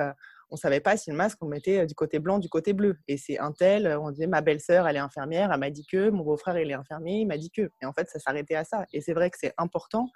on 0.50 0.56
ne 0.56 0.60
savait 0.60 0.80
pas 0.80 0.96
si 0.98 1.12
le 1.12 1.18
masque, 1.18 1.38
on 1.42 1.48
mettait 1.48 1.80
euh, 1.80 1.86
du 1.86 1.94
côté 1.94 2.20
blanc, 2.20 2.39
du 2.39 2.50
côté 2.50 2.74
bleu. 2.74 2.98
Et 3.08 3.18
c'est 3.18 3.38
un 3.39 3.51
tel, 3.51 3.86
euh, 3.86 4.00
on 4.00 4.12
disait 4.12 4.27
ma 4.27 4.42
belle-sœur, 4.42 4.88
elle 4.88 4.96
est 4.96 5.00
infirmière, 5.00 5.51
elle 5.51 5.60
m'a 5.60 5.70
dit 5.70 5.86
que, 5.86 6.10
mon 6.10 6.24
beau-frère, 6.24 6.58
il 6.58 6.72
est 6.72 6.74
infirmier, 6.74 7.20
il 7.22 7.25
m'a 7.25 7.38
dit 7.38 7.51
que. 7.51 7.70
Et 7.82 7.86
en 7.86 7.94
fait, 7.94 8.10
ça 8.10 8.20
s'arrêtait 8.20 8.56
à 8.56 8.63
ça. 8.63 8.86
Et 8.94 9.01
c'est 9.01 9.13
vrai 9.13 9.30
que 9.30 9.38
c'est 9.39 9.54
important, 9.58 10.10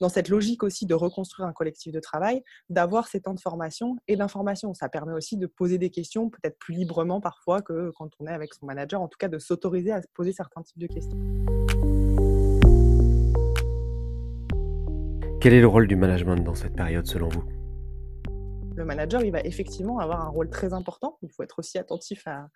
dans 0.00 0.08
cette 0.08 0.28
logique 0.28 0.62
aussi 0.62 0.86
de 0.86 0.94
reconstruire 0.94 1.48
un 1.48 1.52
collectif 1.52 1.92
de 1.92 2.00
travail, 2.00 2.42
d'avoir 2.68 3.08
ces 3.08 3.20
temps 3.20 3.34
de 3.34 3.40
formation 3.40 3.96
et 4.08 4.16
d'information. 4.16 4.74
Ça 4.74 4.88
permet 4.88 5.12
aussi 5.12 5.36
de 5.36 5.46
poser 5.46 5.78
des 5.78 5.90
questions, 5.90 6.30
peut-être 6.30 6.58
plus 6.58 6.74
librement 6.74 7.20
parfois 7.20 7.62
que 7.62 7.90
quand 7.96 8.10
on 8.20 8.26
est 8.26 8.32
avec 8.32 8.54
son 8.54 8.66
manager, 8.66 9.00
en 9.00 9.08
tout 9.08 9.18
cas 9.18 9.28
de 9.28 9.38
s'autoriser 9.38 9.92
à 9.92 10.00
poser 10.14 10.32
certains 10.32 10.62
types 10.62 10.78
de 10.78 10.86
questions. 10.86 11.18
Quel 15.40 15.54
est 15.54 15.60
le 15.60 15.66
rôle 15.66 15.88
du 15.88 15.96
management 15.96 16.36
dans 16.36 16.54
cette 16.54 16.76
période 16.76 17.06
selon 17.06 17.28
vous? 17.28 17.61
Le 18.76 18.84
manager, 18.84 19.22
il 19.22 19.32
va 19.32 19.40
effectivement 19.40 19.98
avoir 19.98 20.20
un 20.22 20.28
rôle 20.28 20.48
très 20.48 20.72
important. 20.72 21.18
Il 21.22 21.30
faut 21.30 21.42
être 21.42 21.58
aussi 21.58 21.78
attentif 21.78 22.26
à, 22.26 22.48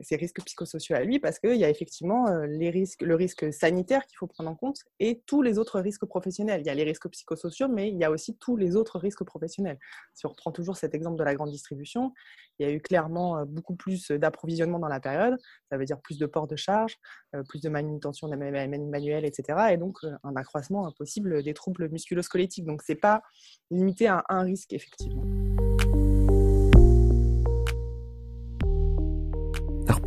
ces 0.00 0.16
risques 0.16 0.42
psychosociaux 0.44 0.96
à 0.96 1.00
lui 1.00 1.18
parce 1.18 1.38
qu'il 1.38 1.56
y 1.56 1.64
a 1.64 1.70
effectivement 1.70 2.28
euh, 2.28 2.46
les 2.46 2.70
risques, 2.70 3.02
le 3.02 3.14
risque 3.14 3.52
sanitaire 3.52 4.06
qu'il 4.06 4.16
faut 4.16 4.26
prendre 4.26 4.50
en 4.50 4.54
compte 4.54 4.78
et 5.00 5.22
tous 5.26 5.42
les 5.42 5.58
autres 5.58 5.80
risques 5.80 6.06
professionnels. 6.06 6.60
Il 6.60 6.66
y 6.66 6.70
a 6.70 6.74
les 6.74 6.84
risques 6.84 7.08
psychosociaux, 7.08 7.68
mais 7.68 7.88
il 7.88 7.96
y 7.96 8.04
a 8.04 8.10
aussi 8.10 8.36
tous 8.36 8.56
les 8.56 8.76
autres 8.76 8.98
risques 8.98 9.24
professionnels. 9.24 9.78
Si 10.14 10.26
on 10.26 10.30
reprend 10.30 10.52
toujours 10.52 10.76
cet 10.76 10.94
exemple 10.94 11.18
de 11.18 11.24
la 11.24 11.34
grande 11.34 11.50
distribution, 11.50 12.12
il 12.58 12.66
y 12.66 12.70
a 12.70 12.72
eu 12.72 12.80
clairement 12.80 13.38
euh, 13.38 13.44
beaucoup 13.44 13.74
plus 13.74 14.10
d'approvisionnement 14.10 14.78
dans 14.78 14.88
la 14.88 15.00
période. 15.00 15.38
Ça 15.70 15.76
veut 15.76 15.84
dire 15.84 16.00
plus 16.00 16.18
de 16.18 16.26
port 16.26 16.46
de 16.46 16.56
charge, 16.56 16.98
euh, 17.34 17.42
plus 17.42 17.60
de 17.60 17.68
manutention 17.68 18.28
manuelle, 18.28 19.24
etc. 19.24 19.58
Et 19.72 19.76
donc 19.76 19.98
un 20.22 20.36
accroissement 20.36 20.86
impossible 20.86 21.42
des 21.42 21.54
troubles 21.54 21.88
musculosquelettiques. 21.90 22.64
Donc 22.64 22.82
c'est 22.82 22.94
pas 22.94 23.22
limité 23.70 24.06
à 24.06 24.24
un 24.28 24.42
risque 24.42 24.72
effectivement. 24.72 25.47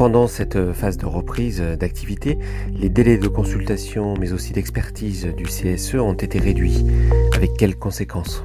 Pendant 0.02 0.26
cette 0.26 0.74
phase 0.74 0.98
de 0.98 1.06
reprise 1.06 1.62
d'activité, 1.62 2.40
les 2.74 2.90
délais 2.90 3.20
de 3.20 3.28
consultation 3.28 4.16
mais 4.20 4.34
aussi 4.34 4.52
d'expertise 4.52 5.28
du 5.38 5.44
CSE 5.44 5.94
ont 5.94 6.14
été 6.14 6.40
réduits. 6.40 6.84
Avec 7.36 7.54
quelles 7.56 7.76
conséquences? 7.76 8.44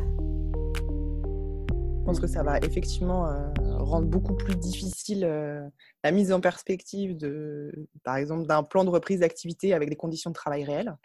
Je 1.71 2.05
pense 2.05 2.21
que 2.21 2.27
ça 2.27 2.43
va 2.43 2.59
effectivement 2.59 3.27
euh, 3.27 3.39
rendre 3.87 4.07
beaucoup 4.07 4.35
plus 4.35 4.57
difficile 4.57 5.25
euh, 5.25 5.67
la 6.05 6.11
mise 6.11 6.33
en 6.33 6.41
perspective 6.41 7.17
de, 7.17 7.73
par 8.05 8.17
exemple, 8.17 8.47
d'un 8.47 8.63
plan 8.63 8.85
de 8.85 8.91
reprise 8.91 9.21
d'activité 9.21 9.73
avec 9.73 9.89
des 9.89 9.97
conditions 9.97 10.31
de 10.31 10.35
travail 10.35 10.65
réelles. 10.65 10.97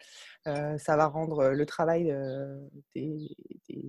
Euh, 0.48 0.76
ça 0.78 0.96
va 0.96 1.06
rendre 1.06 1.50
le 1.50 1.66
travail 1.66 2.14
des, 2.94 3.28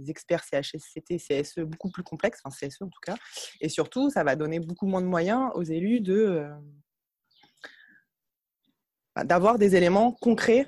experts 0.07 0.43
CHSCT, 0.43 1.17
CSE 1.17 1.59
beaucoup 1.59 1.89
plus 1.89 2.03
complexe, 2.03 2.39
enfin 2.43 2.67
CSE 2.67 2.81
en 2.81 2.89
tout 2.89 2.99
cas. 3.01 3.15
Et 3.59 3.69
surtout, 3.69 4.09
ça 4.09 4.23
va 4.23 4.35
donner 4.35 4.59
beaucoup 4.59 4.85
moins 4.85 5.01
de 5.01 5.07
moyens 5.07 5.49
aux 5.55 5.63
élus 5.63 5.99
de 5.99 6.47
bah, 9.15 9.23
d'avoir 9.23 9.57
des 9.57 9.75
éléments 9.75 10.11
concrets 10.11 10.67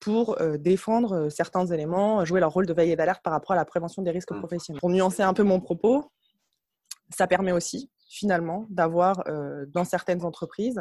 pour 0.00 0.36
défendre 0.58 1.28
certains 1.30 1.66
éléments, 1.66 2.24
jouer 2.24 2.40
leur 2.40 2.52
rôle 2.52 2.66
de 2.66 2.74
veille 2.74 2.90
et 2.90 2.96
d'alerte 2.96 3.22
par 3.22 3.32
rapport 3.32 3.52
à 3.52 3.56
la 3.56 3.64
prévention 3.64 4.02
des 4.02 4.10
risques 4.10 4.32
mmh. 4.32 4.38
professionnels. 4.38 4.80
Pour 4.80 4.90
nuancer 4.90 5.22
un 5.22 5.32
peu 5.32 5.44
mon 5.44 5.60
propos, 5.60 6.10
ça 7.10 7.26
permet 7.26 7.52
aussi 7.52 7.90
finalement 8.08 8.66
d'avoir 8.70 9.24
dans 9.68 9.84
certaines 9.84 10.24
entreprises 10.24 10.80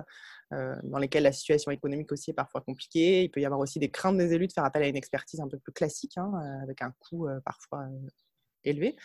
dans 0.51 0.99
lesquelles 0.99 1.23
la 1.23 1.31
situation 1.31 1.71
économique 1.71 2.11
aussi 2.11 2.29
est 2.29 2.35
parfois 2.35 2.61
compliquée, 2.61 3.23
il 3.23 3.29
peut 3.29 3.39
y 3.39 3.45
avoir 3.45 3.59
aussi 3.59 3.79
des 3.79 3.89
craintes 3.89 4.17
des 4.17 4.33
élus 4.33 4.47
de 4.47 4.51
faire 4.51 4.65
appel 4.65 4.83
à 4.83 4.87
une 4.87 4.95
expertise 4.95 5.39
un 5.39 5.47
peu 5.47 5.57
plus 5.57 5.71
classique, 5.71 6.17
hein, 6.17 6.31
avec 6.61 6.83
un 6.83 6.93
coût 6.99 7.27
parfois 7.43 7.87
élevé, 8.65 8.95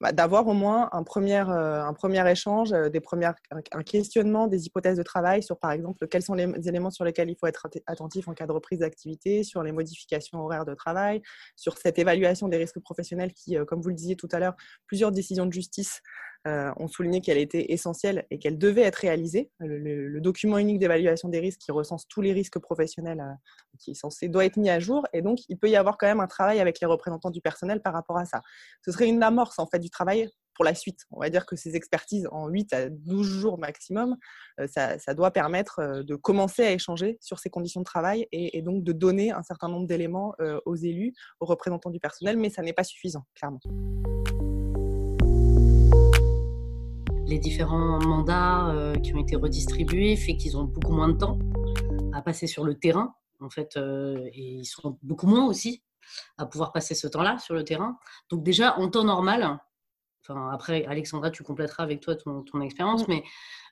bah, 0.00 0.12
d'avoir 0.12 0.46
au 0.46 0.52
moins 0.52 0.88
un 0.92 1.02
premier, 1.02 1.40
euh, 1.48 1.84
un 1.84 1.92
premier 1.94 2.28
échange, 2.30 2.72
euh, 2.72 2.88
des 2.88 3.00
premières, 3.00 3.34
un, 3.50 3.82
questionnement 3.82 4.46
des 4.46 4.66
hypothèses 4.66 4.98
de 4.98 5.02
travail 5.02 5.42
sur, 5.42 5.58
par 5.58 5.72
exemple, 5.72 6.06
quels 6.08 6.22
sont 6.22 6.34
les 6.34 6.68
éléments 6.68 6.90
sur 6.90 7.04
lesquels 7.04 7.30
il 7.30 7.36
faut 7.36 7.46
être 7.46 7.66
attentif 7.86 8.28
en 8.28 8.34
cas 8.34 8.46
de 8.46 8.52
reprise 8.52 8.80
d'activité, 8.80 9.44
sur 9.44 9.62
les 9.62 9.72
modifications 9.72 10.40
horaires 10.40 10.64
de 10.64 10.74
travail, 10.74 11.22
sur 11.56 11.78
cette 11.78 11.98
évaluation 11.98 12.48
des 12.48 12.56
risques 12.56 12.80
professionnels 12.80 13.32
qui, 13.32 13.56
euh, 13.56 13.64
comme 13.64 13.80
vous 13.80 13.88
le 13.88 13.94
disiez 13.94 14.16
tout 14.16 14.28
à 14.32 14.38
l'heure, 14.38 14.54
plusieurs 14.86 15.12
décisions 15.12 15.46
de 15.46 15.52
justice 15.52 16.02
euh, 16.46 16.72
ont 16.76 16.86
souligné 16.86 17.20
qu'elle 17.20 17.38
était 17.38 17.72
essentielle 17.72 18.24
et 18.30 18.38
qu'elle 18.38 18.56
devait 18.56 18.82
être 18.82 18.96
réalisée. 18.96 19.50
Le, 19.58 20.20
document 20.20 20.58
unique 20.58 20.78
d'évaluation 20.78 21.28
des 21.28 21.40
risques 21.40 21.60
qui 21.60 21.72
recense 21.72 22.06
tous 22.06 22.20
les 22.20 22.32
risques 22.32 22.60
professionnels 22.60 23.20
euh, 23.20 23.76
qui 23.78 23.90
est 23.92 23.94
censé 23.94 24.28
doit 24.28 24.44
être 24.44 24.56
mis 24.56 24.70
à 24.70 24.78
jour 24.78 25.06
et 25.12 25.22
donc 25.22 25.40
il 25.48 25.58
peut 25.58 25.68
y 25.68 25.76
avoir 25.76 25.98
quand 25.98 26.06
même 26.06 26.20
un 26.20 26.26
travail 26.26 26.60
avec 26.60 26.80
les 26.80 26.86
représentants 26.86 27.30
du 27.30 27.40
personnel 27.40 27.82
par 27.82 27.92
rapport 27.92 28.16
à 28.16 28.26
ça. 28.26 28.42
Ce 28.84 28.92
serait 28.92 29.08
une 29.08 29.22
amorce 29.22 29.58
en 29.58 29.66
fait 29.66 29.80
du 29.80 29.90
travail 29.90 30.28
pour 30.54 30.64
la 30.64 30.74
suite. 30.74 31.00
On 31.10 31.20
va 31.20 31.30
dire 31.30 31.46
que 31.46 31.56
ces 31.56 31.74
expertises 31.74 32.28
en 32.30 32.48
8 32.48 32.72
à 32.72 32.90
12 32.90 33.26
jours 33.26 33.58
maximum, 33.58 34.16
euh, 34.60 34.66
ça, 34.68 35.14
doit 35.14 35.32
permettre 35.32 36.02
de 36.02 36.14
commencer 36.14 36.64
à 36.64 36.70
échanger 36.70 37.18
sur 37.20 37.40
ces 37.40 37.50
conditions 37.50 37.80
de 37.80 37.84
travail 37.84 38.26
et 38.32 38.62
donc 38.62 38.84
de 38.84 38.92
donner 38.92 39.32
un 39.32 39.42
certain 39.42 39.68
nombre 39.68 39.86
d'éléments 39.86 40.34
aux 40.64 40.76
élus, 40.76 41.12
aux 41.40 41.46
représentants 41.46 41.90
du 41.90 42.00
personnel, 42.00 42.36
mais 42.38 42.50
ça 42.50 42.62
n'est 42.62 42.72
pas 42.72 42.84
suffisant, 42.84 43.24
clairement. 43.34 43.60
Les 47.26 47.38
différents 47.38 47.98
mandats 47.98 48.68
euh, 48.68 48.94
qui 48.94 49.14
ont 49.14 49.18
été 49.18 49.36
redistribués 49.36 50.16
fait 50.16 50.36
qu'ils 50.36 50.56
ont 50.56 50.64
beaucoup 50.64 50.92
moins 50.92 51.08
de 51.08 51.16
temps 51.16 51.38
à 52.12 52.22
passer 52.22 52.46
sur 52.46 52.64
le 52.64 52.78
terrain, 52.78 53.14
en 53.40 53.50
fait, 53.50 53.76
euh, 53.76 54.28
et 54.32 54.54
ils 54.60 54.64
sont 54.64 54.98
beaucoup 55.02 55.26
moins 55.26 55.46
aussi 55.46 55.82
à 56.38 56.46
pouvoir 56.46 56.72
passer 56.72 56.94
ce 56.94 57.08
temps-là 57.08 57.38
sur 57.38 57.54
le 57.54 57.64
terrain. 57.64 57.98
Donc 58.30 58.44
déjà, 58.44 58.78
en 58.78 58.88
temps 58.88 59.04
normal, 59.04 59.58
enfin 60.22 60.50
après, 60.52 60.84
Alexandra, 60.86 61.30
tu 61.30 61.42
compléteras 61.42 61.82
avec 61.82 62.00
toi 62.00 62.14
ton, 62.14 62.60
expérience, 62.60 63.08
mais 63.08 63.24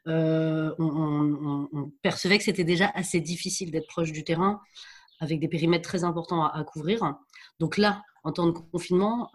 euh, 0.09 0.75
on, 0.79 1.93
percevait 2.03 2.39
que 2.39 2.45
c'était 2.45 2.65
déjà 2.65 2.91
assez 2.95 3.21
difficile 3.21 3.71
d'être 3.71 3.87
proche 3.87 4.11
du 4.11 4.25
terrain 4.25 4.61
avec 5.21 5.39
des 5.39 5.49
périmètres 5.49 5.89
très 5.89 6.03
importants 6.03 6.45
à, 6.45 6.65
couvrir. 6.65 7.15
Donc 7.61 7.79
là, 7.79 8.03
en 8.25 8.33
temps 8.33 8.47
de 8.47 8.53
confinement, 8.53 9.31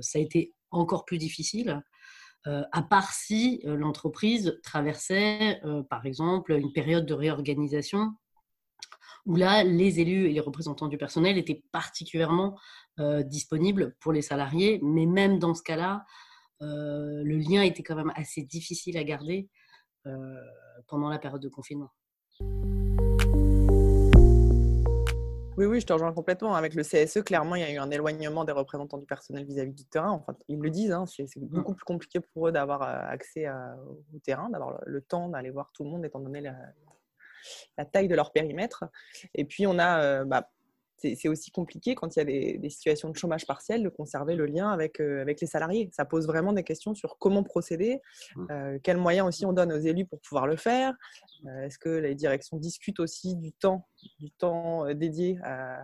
ça 0.00 0.18
a 0.18 0.22
été 0.22 0.54
encore 0.70 1.04
plus 1.04 1.18
difficile. 1.18 1.82
Euh, 2.48 2.62
à 2.72 2.82
part 2.82 3.12
si 3.12 3.60
euh, 3.66 3.76
l'entreprise 3.76 4.58
traversait, 4.62 5.60
euh, 5.64 5.82
par 5.82 6.06
exemple, 6.06 6.52
une 6.52 6.72
période 6.72 7.04
de 7.04 7.12
réorganisation 7.12 8.14
où 9.26 9.36
là, 9.36 9.62
les 9.64 10.00
élus 10.00 10.26
et 10.26 10.32
les 10.32 10.40
représentants 10.40 10.88
du 10.88 10.96
personnel 10.96 11.36
étaient 11.36 11.62
particulièrement 11.70 12.58
disponibles 13.26 13.94
pour 14.00 14.12
les 14.12 14.22
salariés, 14.22 14.80
mais 14.82 15.04
même 15.04 15.38
dans 15.38 15.54
ce 15.54 15.62
cas-là, 15.62 16.06
le 16.60 17.36
lien 17.36 17.60
était 17.60 17.82
quand 17.82 17.94
même 17.94 18.12
assez 18.16 18.42
difficile 18.42 18.96
à 18.96 19.04
garder 19.04 19.50
pendant 20.86 21.10
la 21.10 21.18
période 21.18 21.42
de 21.42 21.48
confinement. 21.50 21.90
Oui, 25.58 25.66
oui, 25.66 25.80
je 25.80 25.86
te 25.86 25.92
rejoins 25.92 26.12
complètement. 26.12 26.54
Avec 26.54 26.74
le 26.74 26.84
CSE, 26.84 27.24
clairement, 27.24 27.56
il 27.56 27.62
y 27.62 27.64
a 27.64 27.72
eu 27.72 27.78
un 27.78 27.90
éloignement 27.90 28.44
des 28.44 28.52
représentants 28.52 28.96
du 28.96 29.06
personnel 29.06 29.44
vis-à-vis 29.44 29.72
du 29.72 29.84
terrain. 29.86 30.12
Enfin, 30.12 30.32
ils 30.46 30.60
le 30.60 30.70
disent, 30.70 30.92
hein, 30.92 31.04
c'est 31.06 31.24
mmh. 31.24 31.46
beaucoup 31.46 31.74
plus 31.74 31.84
compliqué 31.84 32.20
pour 32.20 32.46
eux 32.46 32.52
d'avoir 32.52 32.82
euh, 32.82 33.12
accès 33.12 33.48
au 34.14 34.20
terrain, 34.20 34.50
d'avoir 34.50 34.78
le, 34.86 35.00
temps 35.00 35.28
d'aller 35.28 35.50
voir 35.50 35.72
tout 35.74 35.82
le 35.82 35.90
monde, 35.90 36.04
étant 36.04 36.20
donné 36.20 36.40
la, 36.40 37.84
taille 37.86 38.06
de 38.06 38.14
leur 38.14 38.30
périmètre. 38.30 38.84
Et 39.34 39.44
puis, 39.44 39.66
on 39.66 39.80
a 39.80 40.00
euh, 40.00 40.24
bah, 40.24 40.48
c'est 40.98 41.28
aussi 41.28 41.50
compliqué 41.50 41.94
quand 41.94 42.16
il 42.16 42.18
y 42.18 42.22
a 42.22 42.58
des, 42.58 42.70
situations 42.70 43.08
de 43.10 43.16
chômage 43.16 43.46
partiel 43.46 43.82
de 43.82 43.88
conserver 43.88 44.34
le 44.34 44.46
lien 44.46 44.70
avec, 44.70 45.00
euh, 45.00 45.22
avec 45.22 45.40
les 45.40 45.46
salariés. 45.46 45.88
Ça 45.92 46.04
pose 46.04 46.26
vraiment 46.26 46.52
des 46.52 46.64
questions 46.64 46.94
sur 46.94 47.18
comment 47.18 47.42
procéder, 47.42 48.00
mmh. 48.34 48.46
euh, 48.50 48.78
quels 48.82 48.96
moyens 48.96 49.26
aussi 49.28 49.46
on 49.46 49.52
donne 49.52 49.72
aux 49.72 49.78
élus 49.78 50.06
pour 50.06 50.20
pouvoir 50.20 50.46
le 50.46 50.56
faire. 50.56 50.94
Euh, 51.46 51.66
est-ce 51.66 51.78
que 51.78 51.88
les 51.88 52.14
directions 52.14 52.56
discutent 52.56 53.00
aussi 53.00 53.36
du 53.36 53.52
temps, 53.52 53.86
du 54.18 54.30
temps 54.32 54.92
dédié 54.94 55.38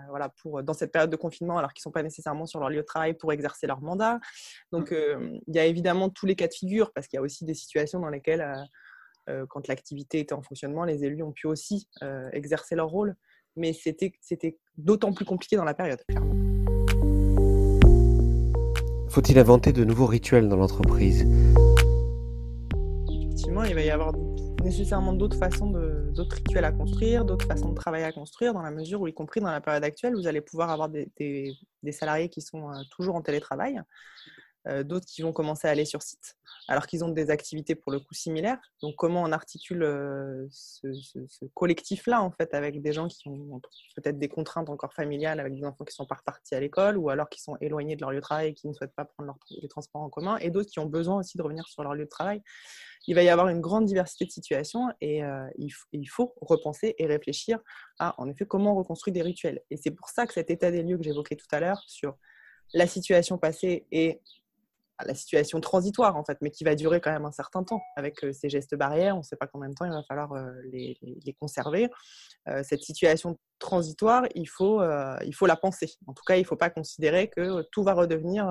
voilà, 0.09 0.30
pour, 0.42 0.62
dans 0.62 0.75
cette 0.75 0.92
période 0.92 1.11
de 1.11 1.16
confinement 1.16 1.59
alors 1.59 1.73
qu'ils 1.73 1.80
ne 1.80 1.85
sont 1.85 1.92
pas 1.92 2.02
nécessairement 2.02 2.47
sur 2.47 2.59
leur 2.61 2.71
lieu 2.71 2.80
de 2.80 2.83
travail 2.83 3.14
pour 3.14 3.33
exercer 3.33 3.66
leur 3.66 3.80
mandat 3.80 4.18
Donc 4.73 4.90
mmh. 4.90 5.40
il 5.47 5.54
y 5.54 5.59
a 5.59 5.64
évidemment 5.64 6.11
tous 6.11 6.26
les 6.26 6.35
cas 6.35 6.49
de 6.49 6.54
figure 6.54 6.92
parce 6.92 7.06
qu'il 7.06 7.16
y 7.16 7.21
a 7.21 7.23
aussi 7.23 7.44
des 7.44 7.54
situations 7.54 8.00
dans 8.00 8.09
lesquelles, 8.09 8.52
quand 9.49 9.68
l'activité 9.68 10.18
était 10.21 10.35
en 10.35 10.42
fonctionnement, 10.42 10.85
les 10.85 11.04
élus 11.04 11.23
ont 11.23 11.33
pu 11.33 11.47
aussi 11.47 11.88
exercer 12.33 12.75
leur 12.75 12.88
rôle 12.88 13.16
mais 13.56 13.73
c'était 13.73 14.59
d'autant 14.76 15.12
plus 15.12 15.25
compliqué 15.25 15.57
dans 15.57 15.64
la 15.64 15.75
période, 15.75 16.00
clairement. 16.09 16.35
Faut-il 19.09 19.38
inventer 19.38 19.73
de 19.73 19.85
nouveaux 19.85 20.07
rituels 20.07 20.49
dans 20.49 20.57
l'entreprise? 20.57 21.26
Effectivement, 23.09 23.62
il 23.64 23.75
va 23.75 23.83
y 23.83 23.90
avoir 23.90 24.12
nécessairement 24.64 25.12
d'autres 25.12 25.37
façons, 25.37 25.71
d'autres 25.71 26.37
rituels 26.37 26.64
à 26.64 26.73
construire, 26.73 27.25
d'autres 27.25 27.47
façons 27.47 27.69
de 27.69 27.75
travailler 27.75 28.04
à 28.04 28.12
construire, 28.12 28.54
dans 28.54 28.62
la 28.62 28.71
mesure 28.71 29.00
où, 29.00 29.07
y 29.07 29.14
compris 29.14 29.40
dans 29.40 29.50
la 29.50 29.61
période 29.61 29.85
actuelle, 29.85 30.14
vous 30.14 30.26
allez 30.26 30.40
pouvoir 30.40 30.71
avoir 30.71 30.88
des, 30.88 31.09
des 31.85 31.93
salariés 31.93 32.28
qui 32.28 32.40
sont 32.40 32.71
euh, 32.71 32.83
toujours 32.90 33.14
en 33.14 33.23
télétravail, 33.23 33.81
d'autres 34.66 35.06
qui 35.06 35.23
vont 35.23 35.33
commencer 35.33 35.68
à 35.68 35.71
aller 35.71 35.85
sur 35.85 36.02
site, 36.02 36.37
alors 36.68 36.87
qu'ils 36.87 37.04
ont 37.04 37.09
des 37.09 37.30
activités 37.30 37.75
pour 37.75 37.92
le 37.92 38.00
coup 38.00 38.14
similaires. 38.14 38.59
Donc, 38.80 38.94
comment 38.97 39.23
on 39.23 39.33
articule 39.33 39.83
euh, 39.83 40.47
ce, 40.50 41.44
collectif-là, 41.54 42.23
en 42.23 42.30
fait, 42.30 42.54
avec 42.54 42.80
des 42.80 42.92
gens 42.92 43.09
qui 43.09 43.28
ont 43.28 43.61
peut-être 43.97 44.18
des 44.18 44.28
contraintes 44.28 44.71
encore 44.71 44.94
familiales, 44.94 45.40
avec 45.40 45.54
des 45.54 45.64
enfants 45.64 45.85
qui 45.85 45.94
sont 45.94 46.06
pas 46.06 46.16
repartis 46.16 46.54
à 46.54 46.61
l'école, 46.61 46.97
ou 46.97 47.11
alors 47.11 47.28
qui 47.28 47.42
sont 47.42 47.56
éloignés 47.61 47.97
de 47.97 48.00
leur 48.00 48.11
lieu 48.11 48.16
de 48.16 48.23
travail 48.23 48.49
et 48.49 48.54
qui 48.54 48.68
ne 48.68 48.73
souhaitent 48.73 48.94
pas 48.94 49.04
prendre 49.04 49.26
leur, 49.26 49.38
les 49.61 49.68
transports 49.68 50.02
en 50.02 50.09
commun, 50.09 50.38
et 50.38 50.50
d'autres 50.50 50.71
qui 50.71 50.78
ont 50.78 50.87
besoin 50.87 51.18
aussi 51.18 51.37
de 51.37 51.42
revenir 51.42 51.66
sur 51.66 51.83
leur 51.83 51.94
lieu 51.94 52.04
de 52.04 52.11
travail? 52.11 52.42
Il 53.06 53.14
va 53.14 53.23
y 53.23 53.28
avoir 53.28 53.49
une 53.49 53.61
grande 53.61 53.85
diversité 53.85 54.25
de 54.25 54.30
situations 54.30 54.88
et 55.02 55.23
euh, 55.23 55.47
il, 55.59 55.71
il, 55.92 56.06
faut 56.06 56.35
repenser 56.40 56.94
et 56.97 57.06
réfléchir 57.06 57.59
à, 57.99 58.18
en 58.18 58.30
effet, 58.30 58.47
comment 58.47 58.73
on 58.73 58.76
reconstruit 58.76 59.12
des 59.12 59.21
rituels. 59.21 59.61
Et 59.71 59.76
c'est 59.76 59.90
pour 59.90 60.09
ça 60.09 60.26
que 60.26 60.33
cet 60.33 60.50
état 60.50 60.71
des 60.71 60.83
lieux 60.83 60.97
que 60.97 61.04
j'évoquais 61.04 61.37
tout 61.37 61.47
à 61.52 61.61
l'heure 61.61 61.83
sur 61.87 62.16
la 62.73 62.87
situation 62.87 63.37
passée 63.37 63.87
et 63.92 64.21
la 65.05 65.15
situation 65.15 65.61
transitoire 65.61 66.17
en 66.17 66.25
fait, 66.25 66.39
mais 66.41 66.51
qui 66.51 66.65
va 66.65 66.75
durer 66.75 67.01
quand 67.01 67.11
même 67.11 67.25
un 67.25 67.33
certain 67.33 67.65
temps 67.65 67.81
avec 67.97 68.25
ces 68.33 68.49
gestes 68.49 68.77
barrières. 68.77 69.15
On 69.15 69.19
ne 69.19 69.25
sait 69.25 69.37
pas 69.37 69.47
combien 69.47 69.69
de 69.69 69.75
temps 69.75 69.85
il 69.85 69.93
va 69.93 70.03
falloir 70.05 70.33
les, 70.71 70.99
conserver. 71.41 71.89
cette 72.63 72.83
situation 72.83 73.39
transitoire, 73.59 74.25
il 74.35 74.49
faut, 74.49 74.83
il 75.25 75.35
faut 75.35 75.47
la 75.47 75.57
penser. 75.57 75.95
En 76.07 76.13
tout 76.13 76.23
cas, 76.25 76.37
il 76.37 76.43
ne 76.43 76.47
faut 76.47 76.57
pas 76.57 76.71
considérer 76.71 77.29
que 77.29 77.63
tout 77.73 77.83
va 77.83 77.95
redevenir 77.95 78.47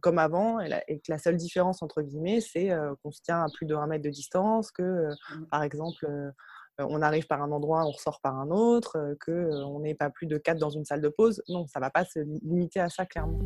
comme 0.00 0.18
avant 0.18 0.60
et, 0.60 1.00
que 1.00 1.10
la 1.10 1.18
seule 1.18 1.36
différence 1.36 1.82
entre 1.82 2.02
guillemets, 2.02 2.40
c'est 2.40 2.70
qu'on 3.02 3.12
se 3.12 3.20
tient 3.20 3.42
à 3.42 3.48
plus 3.52 3.66
de 3.66 3.74
1 3.74 3.86
mètre 3.88 4.04
de 4.04 4.10
distance, 4.10 4.70
que 4.70 5.10
mmh. 5.10 5.46
par 5.50 5.62
exemple 5.62 6.06
on 6.78 7.02
arrive 7.02 7.26
par 7.26 7.42
un 7.42 7.52
endroit, 7.52 7.84
on 7.84 7.90
ressort 7.90 8.20
par 8.22 8.36
un 8.36 8.50
autre, 8.50 9.16
qu'on 9.24 9.80
n'est 9.80 9.94
pas 9.94 10.10
plus 10.10 10.26
de 10.26 10.38
4 10.38 10.58
dans 10.58 10.70
une 10.70 10.84
salle 10.84 11.00
de 11.00 11.08
pause. 11.08 11.42
Non, 11.48 11.66
ça 11.66 11.78
ne 11.78 11.84
va 11.84 11.90
pas 11.90 12.04
se 12.04 12.20
limiter 12.20 12.80
à 12.80 12.88
ça 12.88 13.06
clairement. 13.06 13.38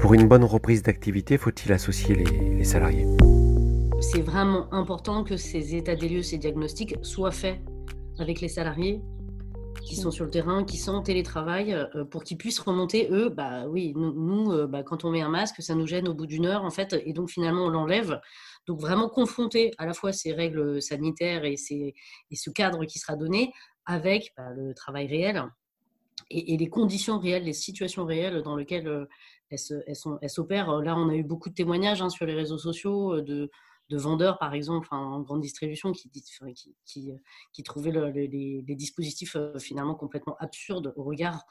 Pour 0.00 0.12
une 0.12 0.28
bonne 0.28 0.44
reprise 0.44 0.82
d'activité, 0.82 1.38
faut-il 1.38 1.72
associer 1.72 2.14
les, 2.14 2.64
salariés? 2.64 3.06
C'est 4.00 4.20
vraiment 4.20 4.72
important 4.72 5.24
que 5.24 5.36
ces 5.36 5.74
états 5.74 5.96
des 5.96 6.08
lieux, 6.08 6.22
ces 6.22 6.36
diagnostics 6.36 6.96
soient 7.02 7.30
faits 7.30 7.58
avec 8.18 8.40
les 8.40 8.48
salariés 8.48 9.00
qui 9.82 9.96
sont 9.96 10.10
sur 10.10 10.24
le 10.24 10.30
terrain, 10.30 10.64
qui 10.64 10.76
sont 10.76 10.92
en 10.92 11.02
télétravail, 11.02 11.72
euh, 11.72 12.04
pour 12.04 12.24
qu'ils 12.24 12.36
puissent 12.36 12.58
remonter, 12.58 13.08
eux, 13.10 13.28
bah 13.28 13.66
oui, 13.68 13.92
nous, 13.94 14.52
euh, 14.52 14.66
bah, 14.66 14.82
quand 14.82 15.04
on 15.04 15.10
met 15.10 15.20
un 15.20 15.28
masque, 15.28 15.62
ça 15.62 15.74
nous 15.74 15.86
gêne 15.86 16.08
au 16.08 16.14
bout 16.14 16.26
d'une 16.26 16.46
heure, 16.46 16.64
en 16.64 16.70
fait, 16.70 16.96
et 17.04 17.12
donc 17.12 17.30
finalement, 17.30 17.66
on 17.66 17.68
l'enlève. 17.68 18.20
Donc 18.66 18.80
vraiment 18.80 19.08
confronter 19.08 19.70
à 19.78 19.86
la 19.86 19.94
fois 19.94 20.12
ces 20.12 20.32
règles 20.32 20.82
sanitaires 20.82 21.44
et, 21.44 21.54
et 21.70 22.36
ce 22.36 22.50
cadre 22.50 22.84
qui 22.84 22.98
sera 22.98 23.16
donné 23.16 23.52
avec 23.84 24.32
bah, 24.36 24.50
le 24.56 24.74
travail 24.74 25.06
réel 25.06 25.44
et, 26.30 26.56
les 26.56 26.68
conditions 26.68 27.18
réelles, 27.18 27.44
les 27.44 27.52
situations 27.52 28.04
réelles 28.04 28.42
dans 28.42 28.56
lesquelles 28.56 28.88
euh, 28.88 29.06
elles, 29.50 30.30
s'opèrent. 30.30 30.80
Là, 30.80 30.96
on 30.96 31.08
a 31.08 31.14
eu 31.14 31.22
beaucoup 31.22 31.48
de 31.48 31.54
témoignages 31.54 32.02
hein, 32.02 32.10
sur 32.10 32.26
les 32.26 32.34
réseaux 32.34 32.58
sociaux 32.58 33.14
euh, 33.14 33.22
de, 33.22 33.96
vendeurs, 33.96 34.38
par 34.38 34.54
exemple, 34.54 34.88
en 34.90 35.20
grande 35.20 35.40
distribution, 35.40 35.92
qui, 35.92 36.10
qui, 36.10 37.62
trouvaient 37.62 37.92
les, 37.92 38.74
dispositifs 38.74 39.36
euh, 39.36 39.58
finalement 39.58 39.94
complètement 39.94 40.36
absurdes 40.38 40.92
au 40.96 41.04
regard 41.04 41.44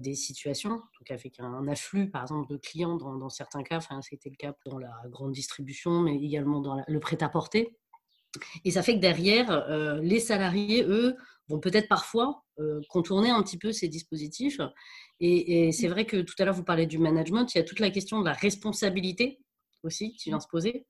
des 0.00 0.16
situations, 0.16 0.70
donc 0.70 1.10
avec 1.10 1.38
un, 1.38 1.68
afflux, 1.68 2.10
par 2.10 2.22
exemple, 2.22 2.50
de 2.50 2.56
clients 2.56 2.96
dans, 2.96 3.28
certains 3.28 3.62
cas. 3.62 3.76
Enfin, 3.76 4.02
c'était 4.02 4.28
le 4.28 4.34
cas 4.34 4.52
dans 4.66 4.78
la 4.78 4.90
grande 5.06 5.30
distribution, 5.30 6.00
mais 6.00 6.16
également 6.16 6.60
dans 6.60 6.82
le 6.84 6.98
prêt-à-porter. 6.98 7.78
Et 8.64 8.70
ça 8.70 8.82
fait 8.82 8.94
que 8.94 9.00
derrière, 9.00 9.66
les 10.02 10.20
salariés, 10.20 10.84
eux, 10.84 11.16
vont 11.48 11.60
peut-être 11.60 11.88
parfois 11.88 12.44
euh, 12.60 12.80
contourner 12.88 13.30
un 13.30 13.42
petit 13.42 13.58
peu 13.58 13.72
ces 13.72 13.88
dispositifs. 13.88 14.60
Et, 15.20 15.72
c'est 15.72 15.88
vrai 15.88 16.06
que 16.06 16.18
tout 16.18 16.34
à 16.38 16.44
l'heure, 16.44 16.54
vous 16.54 16.64
parlez 16.64 16.86
du 16.86 16.98
management, 16.98 17.52
il 17.54 17.58
y 17.58 17.60
a 17.60 17.64
toute 17.64 17.80
la 17.80 17.90
question 17.90 18.20
de 18.20 18.26
la 18.26 18.32
responsabilité 18.32 19.40
aussi 19.82 20.14
qui 20.16 20.30
vient 20.30 20.40
se 20.40 20.48
poser. 20.48 20.86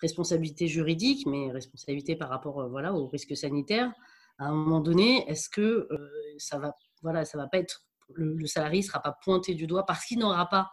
Responsabilité 0.00 0.68
juridique, 0.68 1.26
mais 1.26 1.50
responsabilité 1.50 2.16
par 2.16 2.28
rapport 2.28 2.60
euh, 2.60 2.68
voilà, 2.68 2.92
au 2.92 3.06
risque 3.08 3.36
sanitaire. 3.36 3.92
À 4.38 4.46
un 4.46 4.54
moment 4.54 4.80
donné, 4.80 5.24
est-ce 5.28 5.48
que 5.48 5.88
euh, 5.90 6.10
ça 6.38 6.58
va, 6.58 6.76
voilà, 7.02 7.22
va 7.22 7.46
pas 7.46 7.58
être 7.58 7.86
le, 8.14 8.46
salarié 8.46 8.80
ne 8.80 8.86
sera 8.86 9.00
pas 9.00 9.16
pointé 9.24 9.54
du 9.54 9.66
doigt 9.66 9.84
parce 9.84 10.04
qu'il 10.04 10.18
n'aura 10.18 10.48
pas 10.48 10.70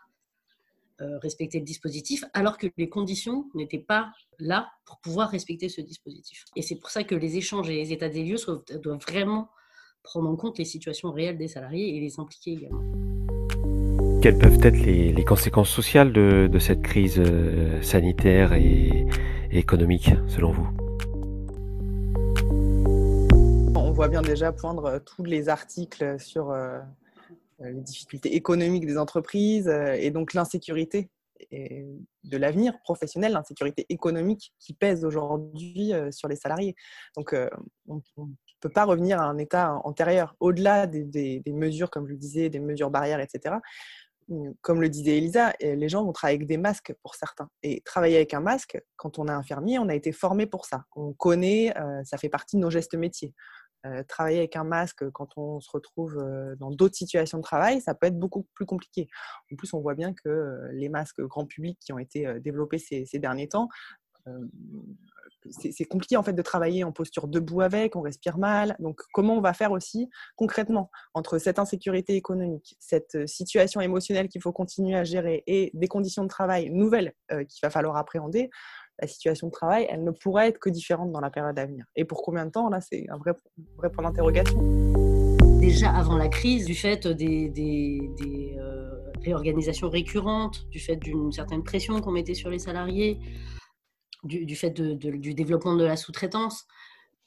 respecté 0.99 1.59
le 1.59 1.65
dispositif, 1.65 2.23
alors 2.33 2.57
que 2.57 2.67
les 2.77 2.87
conditions 2.87 3.49
n'étaient 3.55 3.77
pas 3.77 4.11
là 4.39 4.71
pour 4.85 4.99
pouvoir 4.99 5.29
respecter 5.29 5.67
ce 5.69 5.81
dispositif. 5.81 6.45
Et 6.55 6.61
c'est 6.61 6.75
pour 6.75 6.89
ça 6.89 7.03
que 7.03 7.15
les 7.15 7.37
échanges 7.37 7.69
et 7.69 7.75
les 7.75 7.91
états 7.91 8.09
des 8.09 8.23
lieux 8.23 8.37
doivent 8.81 8.99
vraiment 8.99 9.49
prendre 10.03 10.29
en 10.29 10.35
compte 10.35 10.57
les 10.57 10.65
situations 10.65 11.11
réelles 11.11 11.37
des 11.37 11.47
salariés 11.47 11.95
et 11.95 11.99
les 11.99 12.19
impliquer 12.19 12.51
également. 12.53 12.83
Quelles 14.21 14.37
peuvent 14.37 14.59
être 14.63 14.77
les, 14.77 15.25
conséquences 15.25 15.69
sociales 15.69 16.13
de, 16.13 16.59
cette 16.59 16.81
crise 16.81 17.19
euh, 17.19 17.81
sanitaire 17.81 18.53
et, 18.53 19.05
économique, 19.51 20.11
selon 20.27 20.51
vous? 20.51 20.67
On 23.75 23.91
voit 23.91 24.07
bien 24.07 24.21
déjà 24.21 24.51
poindre 24.51 24.85
euh, 24.85 24.99
tous 24.99 25.23
les 25.23 25.49
articles 25.49 26.19
sur 26.19 26.51
euh, 26.51 26.79
les 27.63 27.81
difficultés 27.81 28.35
économiques 28.35 28.85
des 28.85 28.97
entreprises 28.97 29.67
et 29.67 30.11
donc 30.11 30.33
l'insécurité 30.33 31.09
de 31.51 32.37
l'avenir 32.37 32.79
professionnel, 32.83 33.33
l'insécurité 33.33 33.85
économique 33.89 34.53
qui 34.59 34.73
pèse 34.73 35.03
aujourd'hui 35.03 35.91
sur 36.11 36.27
les 36.27 36.35
salariés. 36.35 36.75
Donc, 37.15 37.35
on, 37.87 38.01
peut 38.63 38.69
pas 38.69 38.85
revenir 38.85 39.19
à 39.19 39.25
un 39.25 39.37
état 39.37 39.81
antérieur, 39.83 40.35
au-delà 40.39 40.87
des, 40.87 41.43
mesures, 41.47 41.89
comme 41.89 42.07
je 42.07 42.13
le 42.13 42.17
disais, 42.17 42.49
des 42.49 42.59
mesures 42.59 42.89
barrières, 42.89 43.19
etc. 43.19 43.55
Comme 44.61 44.81
le 44.81 44.87
disait 44.87 45.17
Elisa, 45.17 45.53
les 45.59 45.89
gens 45.89 46.05
vont 46.05 46.13
travailler 46.13 46.37
avec 46.37 46.47
des 46.47 46.57
masques 46.57 46.93
pour 47.03 47.15
certains. 47.15 47.49
Et 47.61 47.81
travailler 47.81 48.15
avec 48.15 48.33
un 48.33 48.39
masque, 48.39 48.81
quand 48.95 49.19
on 49.19 49.27
est 49.27 49.31
infirmier, 49.31 49.79
on 49.79 49.89
a 49.89 49.95
été 49.95 50.13
formé 50.13 50.45
pour 50.45 50.65
ça. 50.65 50.85
On 50.95 51.11
connaît, 51.11 51.77
euh, 51.77 52.01
ça 52.05 52.17
fait 52.17 52.29
partie 52.29 52.55
de 52.55 52.61
nos 52.61 52.69
gestes 52.69 52.95
métiers. 52.95 53.33
Euh, 53.85 54.03
travailler 54.03 54.37
avec 54.37 54.55
un 54.55 54.63
masque 54.63 55.09
quand 55.11 55.37
on 55.37 55.59
se 55.59 55.69
retrouve 55.71 56.17
euh, 56.17 56.55
dans 56.55 56.71
d'autres 56.71 56.95
situations 56.95 57.37
de 57.37 57.43
travail, 57.43 57.81
ça 57.81 57.93
peut 57.93 58.07
être 58.07 58.17
beaucoup 58.17 58.47
plus 58.53 58.65
compliqué. 58.65 59.07
En 59.51 59.55
plus, 59.55 59.73
on 59.73 59.81
voit 59.81 59.95
bien 59.95 60.13
que 60.13 60.69
les 60.71 60.89
masques 60.89 61.21
grand 61.21 61.45
public 61.45 61.77
qui 61.79 61.91
ont 61.93 61.99
été 61.99 62.39
développés 62.39 62.77
ces 62.77 63.19
derniers 63.19 63.49
temps 63.49 63.69
c'est 65.49 65.85
compliqué 65.85 66.17
en 66.17 66.23
fait 66.23 66.33
de 66.33 66.41
travailler 66.41 66.83
en 66.83 66.91
posture 66.91 67.27
debout 67.27 67.61
avec, 67.61 67.95
on 67.95 68.01
respire 68.01 68.37
mal. 68.37 68.75
Donc 68.79 69.01
comment 69.13 69.37
on 69.37 69.41
va 69.41 69.53
faire 69.53 69.71
aussi 69.71 70.09
concrètement 70.35 70.89
entre 71.13 71.37
cette 71.37 71.59
insécurité 71.59 72.15
économique, 72.15 72.75
cette 72.79 73.15
euh, 73.15 73.27
situation 73.27 73.81
émotionnelle 73.81 74.29
qu'il 74.29 74.41
faut 74.41 74.51
continuer 74.51 74.95
à 74.95 75.03
gérer 75.03 75.43
et 75.47 75.71
des 75.73 75.87
conditions 75.87 76.23
de 76.23 76.29
travail 76.29 76.69
nouvelles 76.69 77.13
euh, 77.31 77.43
qu'il 77.43 77.59
va 77.61 77.69
falloir 77.69 77.97
appréhender 77.97 78.49
la 78.99 79.07
situation 79.07 79.47
de 79.47 79.51
travail, 79.51 79.87
elle 79.89 80.03
ne 80.03 80.11
pourrait 80.11 80.49
être 80.49 80.59
que 80.59 80.69
différente 80.69 81.11
dans 81.11 81.19
la 81.19 81.29
période 81.29 81.57
à 81.57 81.65
venir. 81.65 81.85
Et 81.95 82.05
pour 82.05 82.21
combien 82.21 82.45
de 82.45 82.51
temps 82.51 82.69
Là, 82.69 82.79
c'est 82.81 83.05
un 83.09 83.17
vrai, 83.17 83.31
vrai 83.77 83.91
point 83.91 84.03
d'interrogation. 84.03 84.61
Déjà 85.59 85.91
avant 85.91 86.17
la 86.17 86.27
crise, 86.27 86.65
du 86.65 86.75
fait 86.75 87.07
des, 87.07 88.11
euh, 88.57 88.91
réorganisations 89.23 89.89
récurrentes, 89.89 90.67
du 90.69 90.79
fait 90.79 90.97
d'une 90.97 91.31
certaine 91.31 91.63
pression 91.63 92.01
qu'on 92.01 92.11
mettait 92.11 92.33
sur 92.33 92.49
les 92.49 92.59
salariés, 92.59 93.19
du, 94.23 94.55
fait 94.55 94.71
du 94.71 95.33
développement 95.33 95.75
de 95.75 95.83
la 95.83 95.97
sous-traitance, 95.97 96.65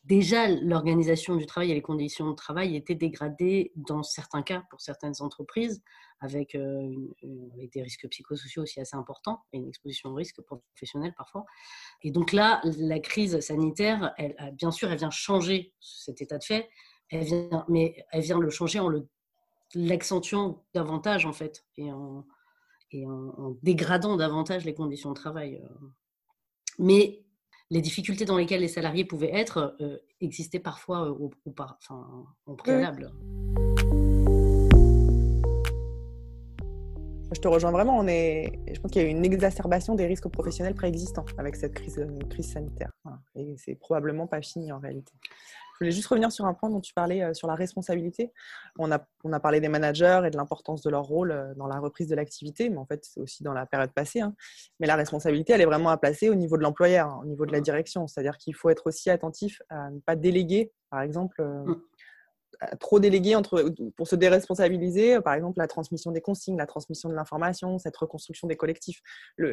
déjà 0.06 0.48
l'organisation 0.48 1.36
du 1.36 1.46
travail 1.46 1.72
et 1.72 1.74
les 1.74 1.82
conditions 1.82 2.30
de 2.30 2.34
travail 2.34 2.76
étaient 2.76 2.94
dégradées 2.94 3.72
dans 3.76 4.02
certains 4.02 4.42
cas 4.42 4.64
pour 4.70 4.80
certaines 4.80 5.14
entreprises, 5.20 5.82
avec, 6.20 6.54
euh, 6.54 6.90
des 7.72 7.82
risques 7.82 8.08
psychosociaux 8.08 8.62
aussi 8.62 8.80
assez 8.80 8.96
importants 8.96 9.42
et 9.52 9.58
une 9.58 9.68
exposition 9.68 10.10
au 10.10 10.14
risque 10.14 10.40
professionnel 10.42 11.12
parfois. 11.16 11.44
Et 12.02 12.10
donc 12.10 12.32
là, 12.32 12.60
la 12.78 13.00
crise 13.00 13.38
sanitaire, 13.40 14.14
bien 14.54 14.70
sûr, 14.70 14.90
elle 14.90 14.98
vient 14.98 15.10
changer 15.10 15.74
cet 15.80 16.22
état 16.22 16.38
de 16.38 16.44
fait, 16.44 16.70
vient, 17.10 17.64
mais 17.68 18.04
elle 18.12 18.22
vient 18.22 18.38
le 18.38 18.50
changer 18.50 18.78
en 18.78 18.90
l'accentuant 19.74 20.64
davantage 20.74 21.26
en 21.26 21.32
fait 21.32 21.64
et 21.76 21.92
en, 21.92 22.24
en, 22.94 23.56
dégradant 23.62 24.16
davantage 24.16 24.64
les 24.64 24.74
conditions 24.74 25.10
de 25.10 25.14
travail. 25.14 25.56
Euh. 25.56 25.86
Mais 26.78 27.25
les 27.70 27.80
difficultés 27.80 28.24
dans 28.24 28.36
lesquelles 28.36 28.60
les 28.60 28.68
salariés 28.68 29.04
pouvaient 29.04 29.34
être 29.34 29.76
euh, 29.80 29.98
existaient 30.20 30.60
parfois 30.60 31.06
euh, 31.06 31.10
au, 31.10 31.30
enfin, 31.80 32.26
en 32.46 32.54
préalable. 32.54 33.12
Je 37.32 37.40
te 37.40 37.48
rejoins 37.48 37.72
vraiment. 37.72 37.98
On 37.98 38.06
est... 38.06 38.52
Je 38.72 38.80
pense 38.80 38.92
qu'il 38.92 39.02
y 39.02 39.04
a 39.04 39.08
une 39.08 39.24
exacerbation 39.24 39.96
des 39.96 40.06
risques 40.06 40.28
professionnels 40.28 40.74
préexistants 40.74 41.26
avec 41.38 41.56
cette 41.56 41.74
crise, 41.74 41.98
euh, 41.98 42.18
crise 42.30 42.52
sanitaire. 42.52 42.92
Et 43.34 43.56
c'est 43.58 43.74
probablement 43.74 44.28
pas 44.28 44.40
fini 44.40 44.70
en 44.70 44.78
réalité. 44.78 45.12
Je 45.76 45.84
voulais 45.84 45.92
juste 45.92 46.08
revenir 46.08 46.32
sur 46.32 46.46
un 46.46 46.54
point 46.54 46.70
dont 46.70 46.80
tu 46.80 46.94
parlais, 46.94 47.22
euh, 47.22 47.34
sur 47.34 47.48
la 47.48 47.54
responsabilité. 47.54 48.32
On 48.78 48.90
a, 48.90 49.06
on 49.24 49.32
a 49.34 49.40
parlé 49.40 49.60
des 49.60 49.68
managers 49.68 50.22
et 50.26 50.30
de 50.30 50.36
l'importance 50.36 50.82
de 50.82 50.88
leur 50.88 51.04
rôle 51.04 51.32
euh, 51.32 51.54
dans 51.54 51.66
la 51.66 51.78
reprise 51.78 52.08
de 52.08 52.14
l'activité, 52.14 52.70
mais 52.70 52.78
en 52.78 52.86
fait, 52.86 53.04
c'est 53.04 53.20
aussi 53.20 53.42
dans 53.42 53.52
la 53.52 53.66
période 53.66 53.92
passée. 53.92 54.20
Hein. 54.20 54.34
Mais 54.80 54.86
la 54.86 54.96
responsabilité, 54.96 55.52
elle 55.52 55.60
est 55.60 55.66
vraiment 55.66 55.90
à 55.90 55.98
placer 55.98 56.30
au 56.30 56.34
niveau 56.34 56.56
de 56.56 56.62
l'employeur, 56.62 57.08
hein, 57.08 57.20
au 57.22 57.26
niveau 57.26 57.44
de 57.44 57.52
la 57.52 57.60
direction. 57.60 58.06
C'est-à-dire 58.06 58.38
qu'il 58.38 58.54
faut 58.54 58.70
être 58.70 58.86
aussi 58.86 59.10
attentif 59.10 59.60
à 59.68 59.90
ne 59.90 60.00
pas 60.00 60.16
déléguer, 60.16 60.72
par 60.90 61.02
exemple, 61.02 61.42
mmh 61.42 61.74
trop 62.80 63.00
délégué 63.00 63.34
entre, 63.34 63.72
pour 63.96 64.08
se 64.08 64.16
déresponsabiliser, 64.16 65.20
par 65.20 65.34
exemple 65.34 65.58
la 65.58 65.66
transmission 65.66 66.10
des 66.10 66.20
consignes, 66.20 66.56
la 66.56 66.66
transmission 66.66 67.08
de 67.08 67.14
l'information, 67.14 67.78
cette 67.78 67.96
reconstruction 67.96 68.48
des 68.48 68.56
collectifs. 68.56 69.00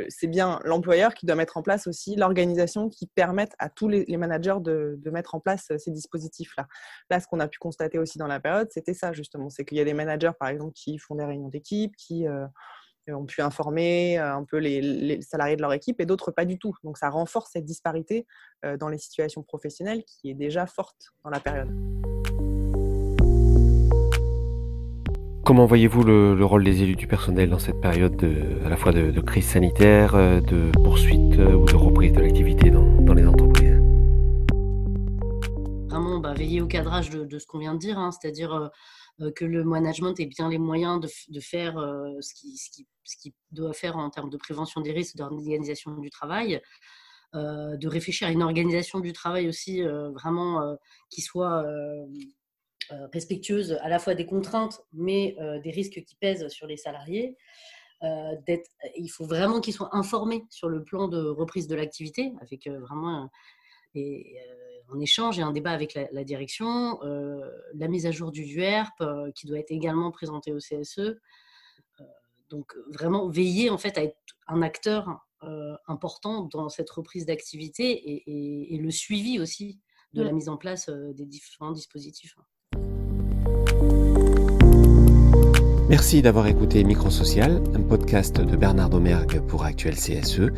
C'est 0.09 0.27
bien 0.27 0.59
l'employeur 0.63 1.13
qui 1.13 1.25
doit 1.25 1.35
mettre 1.35 1.57
en 1.57 1.61
place 1.61 1.87
aussi 1.87 2.15
l'organisation 2.15 2.89
qui 2.89 3.07
permette 3.07 3.53
à 3.59 3.69
tous 3.69 3.87
les, 3.87 4.05
managers 4.17 4.57
de, 4.61 4.99
mettre 5.11 5.35
en 5.35 5.39
place 5.39 5.71
ces 5.77 5.91
dispositifs-là. 5.91 6.67
Là, 7.09 7.19
ce 7.19 7.27
qu'on 7.27 7.39
a 7.39 7.47
pu 7.47 7.59
constater 7.59 7.99
aussi 7.99 8.17
dans 8.17 8.27
la 8.27 8.39
période, 8.39 8.67
c'était 8.71 8.93
ça 8.93 9.13
justement, 9.13 9.49
c'est 9.49 9.65
qu'il 9.65 9.77
y 9.77 9.81
a 9.81 9.85
des 9.85 9.93
managers, 9.93 10.31
par 10.39 10.49
exemple, 10.49 10.73
qui 10.73 10.97
font 10.97 11.15
des 11.15 11.25
réunions 11.25 11.49
d'équipe, 11.49 11.95
qui 11.95 12.27
euh, 13.09 13.13
ont 13.13 13.25
pu 13.25 13.41
informer 13.41 14.17
euh, 14.17 14.35
un 14.35 14.43
peu 14.43 14.57
les, 14.57 14.81
les, 14.81 15.21
salariés 15.21 15.55
de 15.55 15.61
leur 15.61 15.73
équipe 15.73 15.99
et 15.99 16.05
d'autres 16.05 16.31
pas 16.31 16.45
du 16.45 16.57
tout. 16.57 16.73
Donc 16.83 16.97
ça 16.97 17.09
renforce 17.09 17.51
cette 17.51 17.65
disparité 17.65 18.25
euh, 18.63 18.77
dans 18.77 18.89
les 18.89 18.97
situations 18.97 19.43
professionnelles 19.43 20.03
qui 20.05 20.29
est 20.29 20.35
déjà 20.35 20.65
forte 20.65 21.13
dans 21.23 21.29
la 21.29 21.39
période. 21.39 21.69
Comment 25.45 25.65
voyez-vous 25.65 26.03
le, 26.03 26.45
rôle 26.45 26.63
des 26.63 26.83
élus 26.83 26.95
du 26.95 27.05
personnel 27.05 27.49
dans 27.49 27.59
cette 27.59 27.81
période 27.81 28.15
de, 28.15 28.65
à 28.65 28.69
la 28.69 28.77
fois 28.77 28.93
de, 28.93 29.19
crise 29.19 29.45
sanitaire, 29.45 30.15
euh, 30.15 30.39
de 30.39 30.71
poursuite 30.71 31.37
euh, 31.37 31.55
ou 31.55 31.65
de 31.65 31.75
reprise 31.75 32.13
de 32.13 32.21
l'activité 32.21 32.71
dans, 32.71 33.13
les 33.13 33.27
entreprises? 33.27 33.77
Vraiment 35.89 36.19
bah, 36.19 36.33
veiller 36.33 36.61
au 36.61 36.67
cadrage 36.67 37.09
de, 37.09 37.39
ce 37.39 37.45
qu'on 37.45 37.59
vient 37.59 37.73
de 37.73 37.79
dire, 37.79 37.99
hein, 37.99 38.11
c'est-à-dire 38.11 38.71
euh, 39.19 39.31
que 39.35 39.43
le 39.43 39.65
management 39.65 40.17
ait 40.17 40.27
bien 40.27 40.47
les 40.47 40.59
moyens 40.59 41.01
de, 41.01 41.39
faire 41.41 41.73
ce 42.21 42.33
qu'il 42.33 42.55
qui, 43.19 43.33
doit 43.51 43.73
faire 43.73 43.97
en 43.97 44.09
termes 44.09 44.29
de 44.29 44.37
prévention 44.37 44.79
des 44.79 44.93
risques, 44.93 45.17
d'organisation 45.17 45.97
du 45.97 46.09
travail, 46.09 46.61
de 47.33 47.87
réfléchir 47.87 48.29
à 48.29 48.31
une 48.31 48.43
organisation 48.43 49.01
du 49.01 49.11
travail 49.11 49.49
aussi 49.49 49.81
vraiment 49.81 50.77
qui 51.09 51.21
soit 51.21 51.63
respectueuse 53.11 53.77
à 53.81 53.89
la 53.89 53.99
fois 53.99 54.15
des 54.15 54.25
contraintes, 54.25 54.81
mais 54.93 55.35
euh, 55.39 55.59
des 55.59 55.71
risques 55.71 56.03
qui 56.03 56.15
pèsent 56.15 56.47
sur 56.49 56.67
les 56.67 56.77
salariés. 56.77 57.37
Euh, 58.03 58.35
il 58.97 59.07
faut 59.07 59.25
vraiment 59.25 59.61
qu'ils 59.61 59.73
soient 59.73 59.95
informés 59.95 60.45
sur 60.49 60.67
le 60.67 60.83
plan 60.83 61.07
de 61.07 61.21
reprise 61.23 61.67
de 61.67 61.75
l'activité, 61.75 62.33
avec 62.41 62.67
vraiment 62.67 63.29
et, 63.95 64.37
un 64.89 64.99
échange 64.99 65.39
et 65.39 65.41
un 65.41 65.51
débat 65.51 65.71
avec 65.71 65.93
la, 65.93 66.23
direction, 66.25 66.99
la 67.01 67.87
mise 67.87 68.05
à 68.05 68.11
jour 68.11 68.31
du 68.31 68.43
UERP 68.43 69.01
qui 69.33 69.47
doit 69.47 69.57
être 69.57 69.71
également 69.71 70.11
présentée 70.11 70.51
au 70.51 70.57
CSE. 70.57 71.17
donc 72.49 72.75
vraiment 72.91 73.29
veiller 73.29 73.69
en 73.69 73.77
fait 73.77 73.97
à 73.97 74.03
être 74.03 74.17
un 74.47 74.61
acteur 74.61 75.07
important 75.87 76.43
dans 76.43 76.67
cette 76.67 76.89
reprise 76.89 77.25
d'activité 77.25 77.91
et, 77.91 78.73
et, 78.75 78.77
le 78.77 78.91
suivi 78.91 79.39
aussi 79.39 79.79
de 80.11 80.21
la 80.21 80.33
mise 80.33 80.49
en 80.49 80.57
place 80.57 80.89
des 80.89 81.25
différents 81.25 81.71
dispositifs. 81.71 82.35
Merci 85.93 86.23
d'avoir 86.23 86.47
écouté 86.47 86.83
Microsocial, 86.83 87.61
un 87.75 87.81
podcast 87.81 88.41
de 88.41 88.55
Bernard 88.55 88.89
Domergue 88.89 89.41
pour 89.41 89.63
Actuel 89.63 89.93
CSE. 89.93 90.49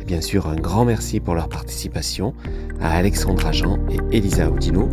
Et 0.00 0.04
bien 0.06 0.22
sûr, 0.22 0.46
un 0.46 0.56
grand 0.56 0.86
merci 0.86 1.20
pour 1.20 1.34
leur 1.34 1.50
participation 1.50 2.32
à 2.80 2.96
Alexandre 2.96 3.52
Jean 3.52 3.76
et 3.90 4.16
Elisa 4.16 4.50
Audino 4.50 4.88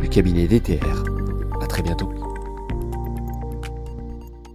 du 0.00 0.08
cabinet 0.08 0.46
DTR. 0.46 1.02
À 1.60 1.66
très 1.66 1.82
bientôt. 1.82 2.21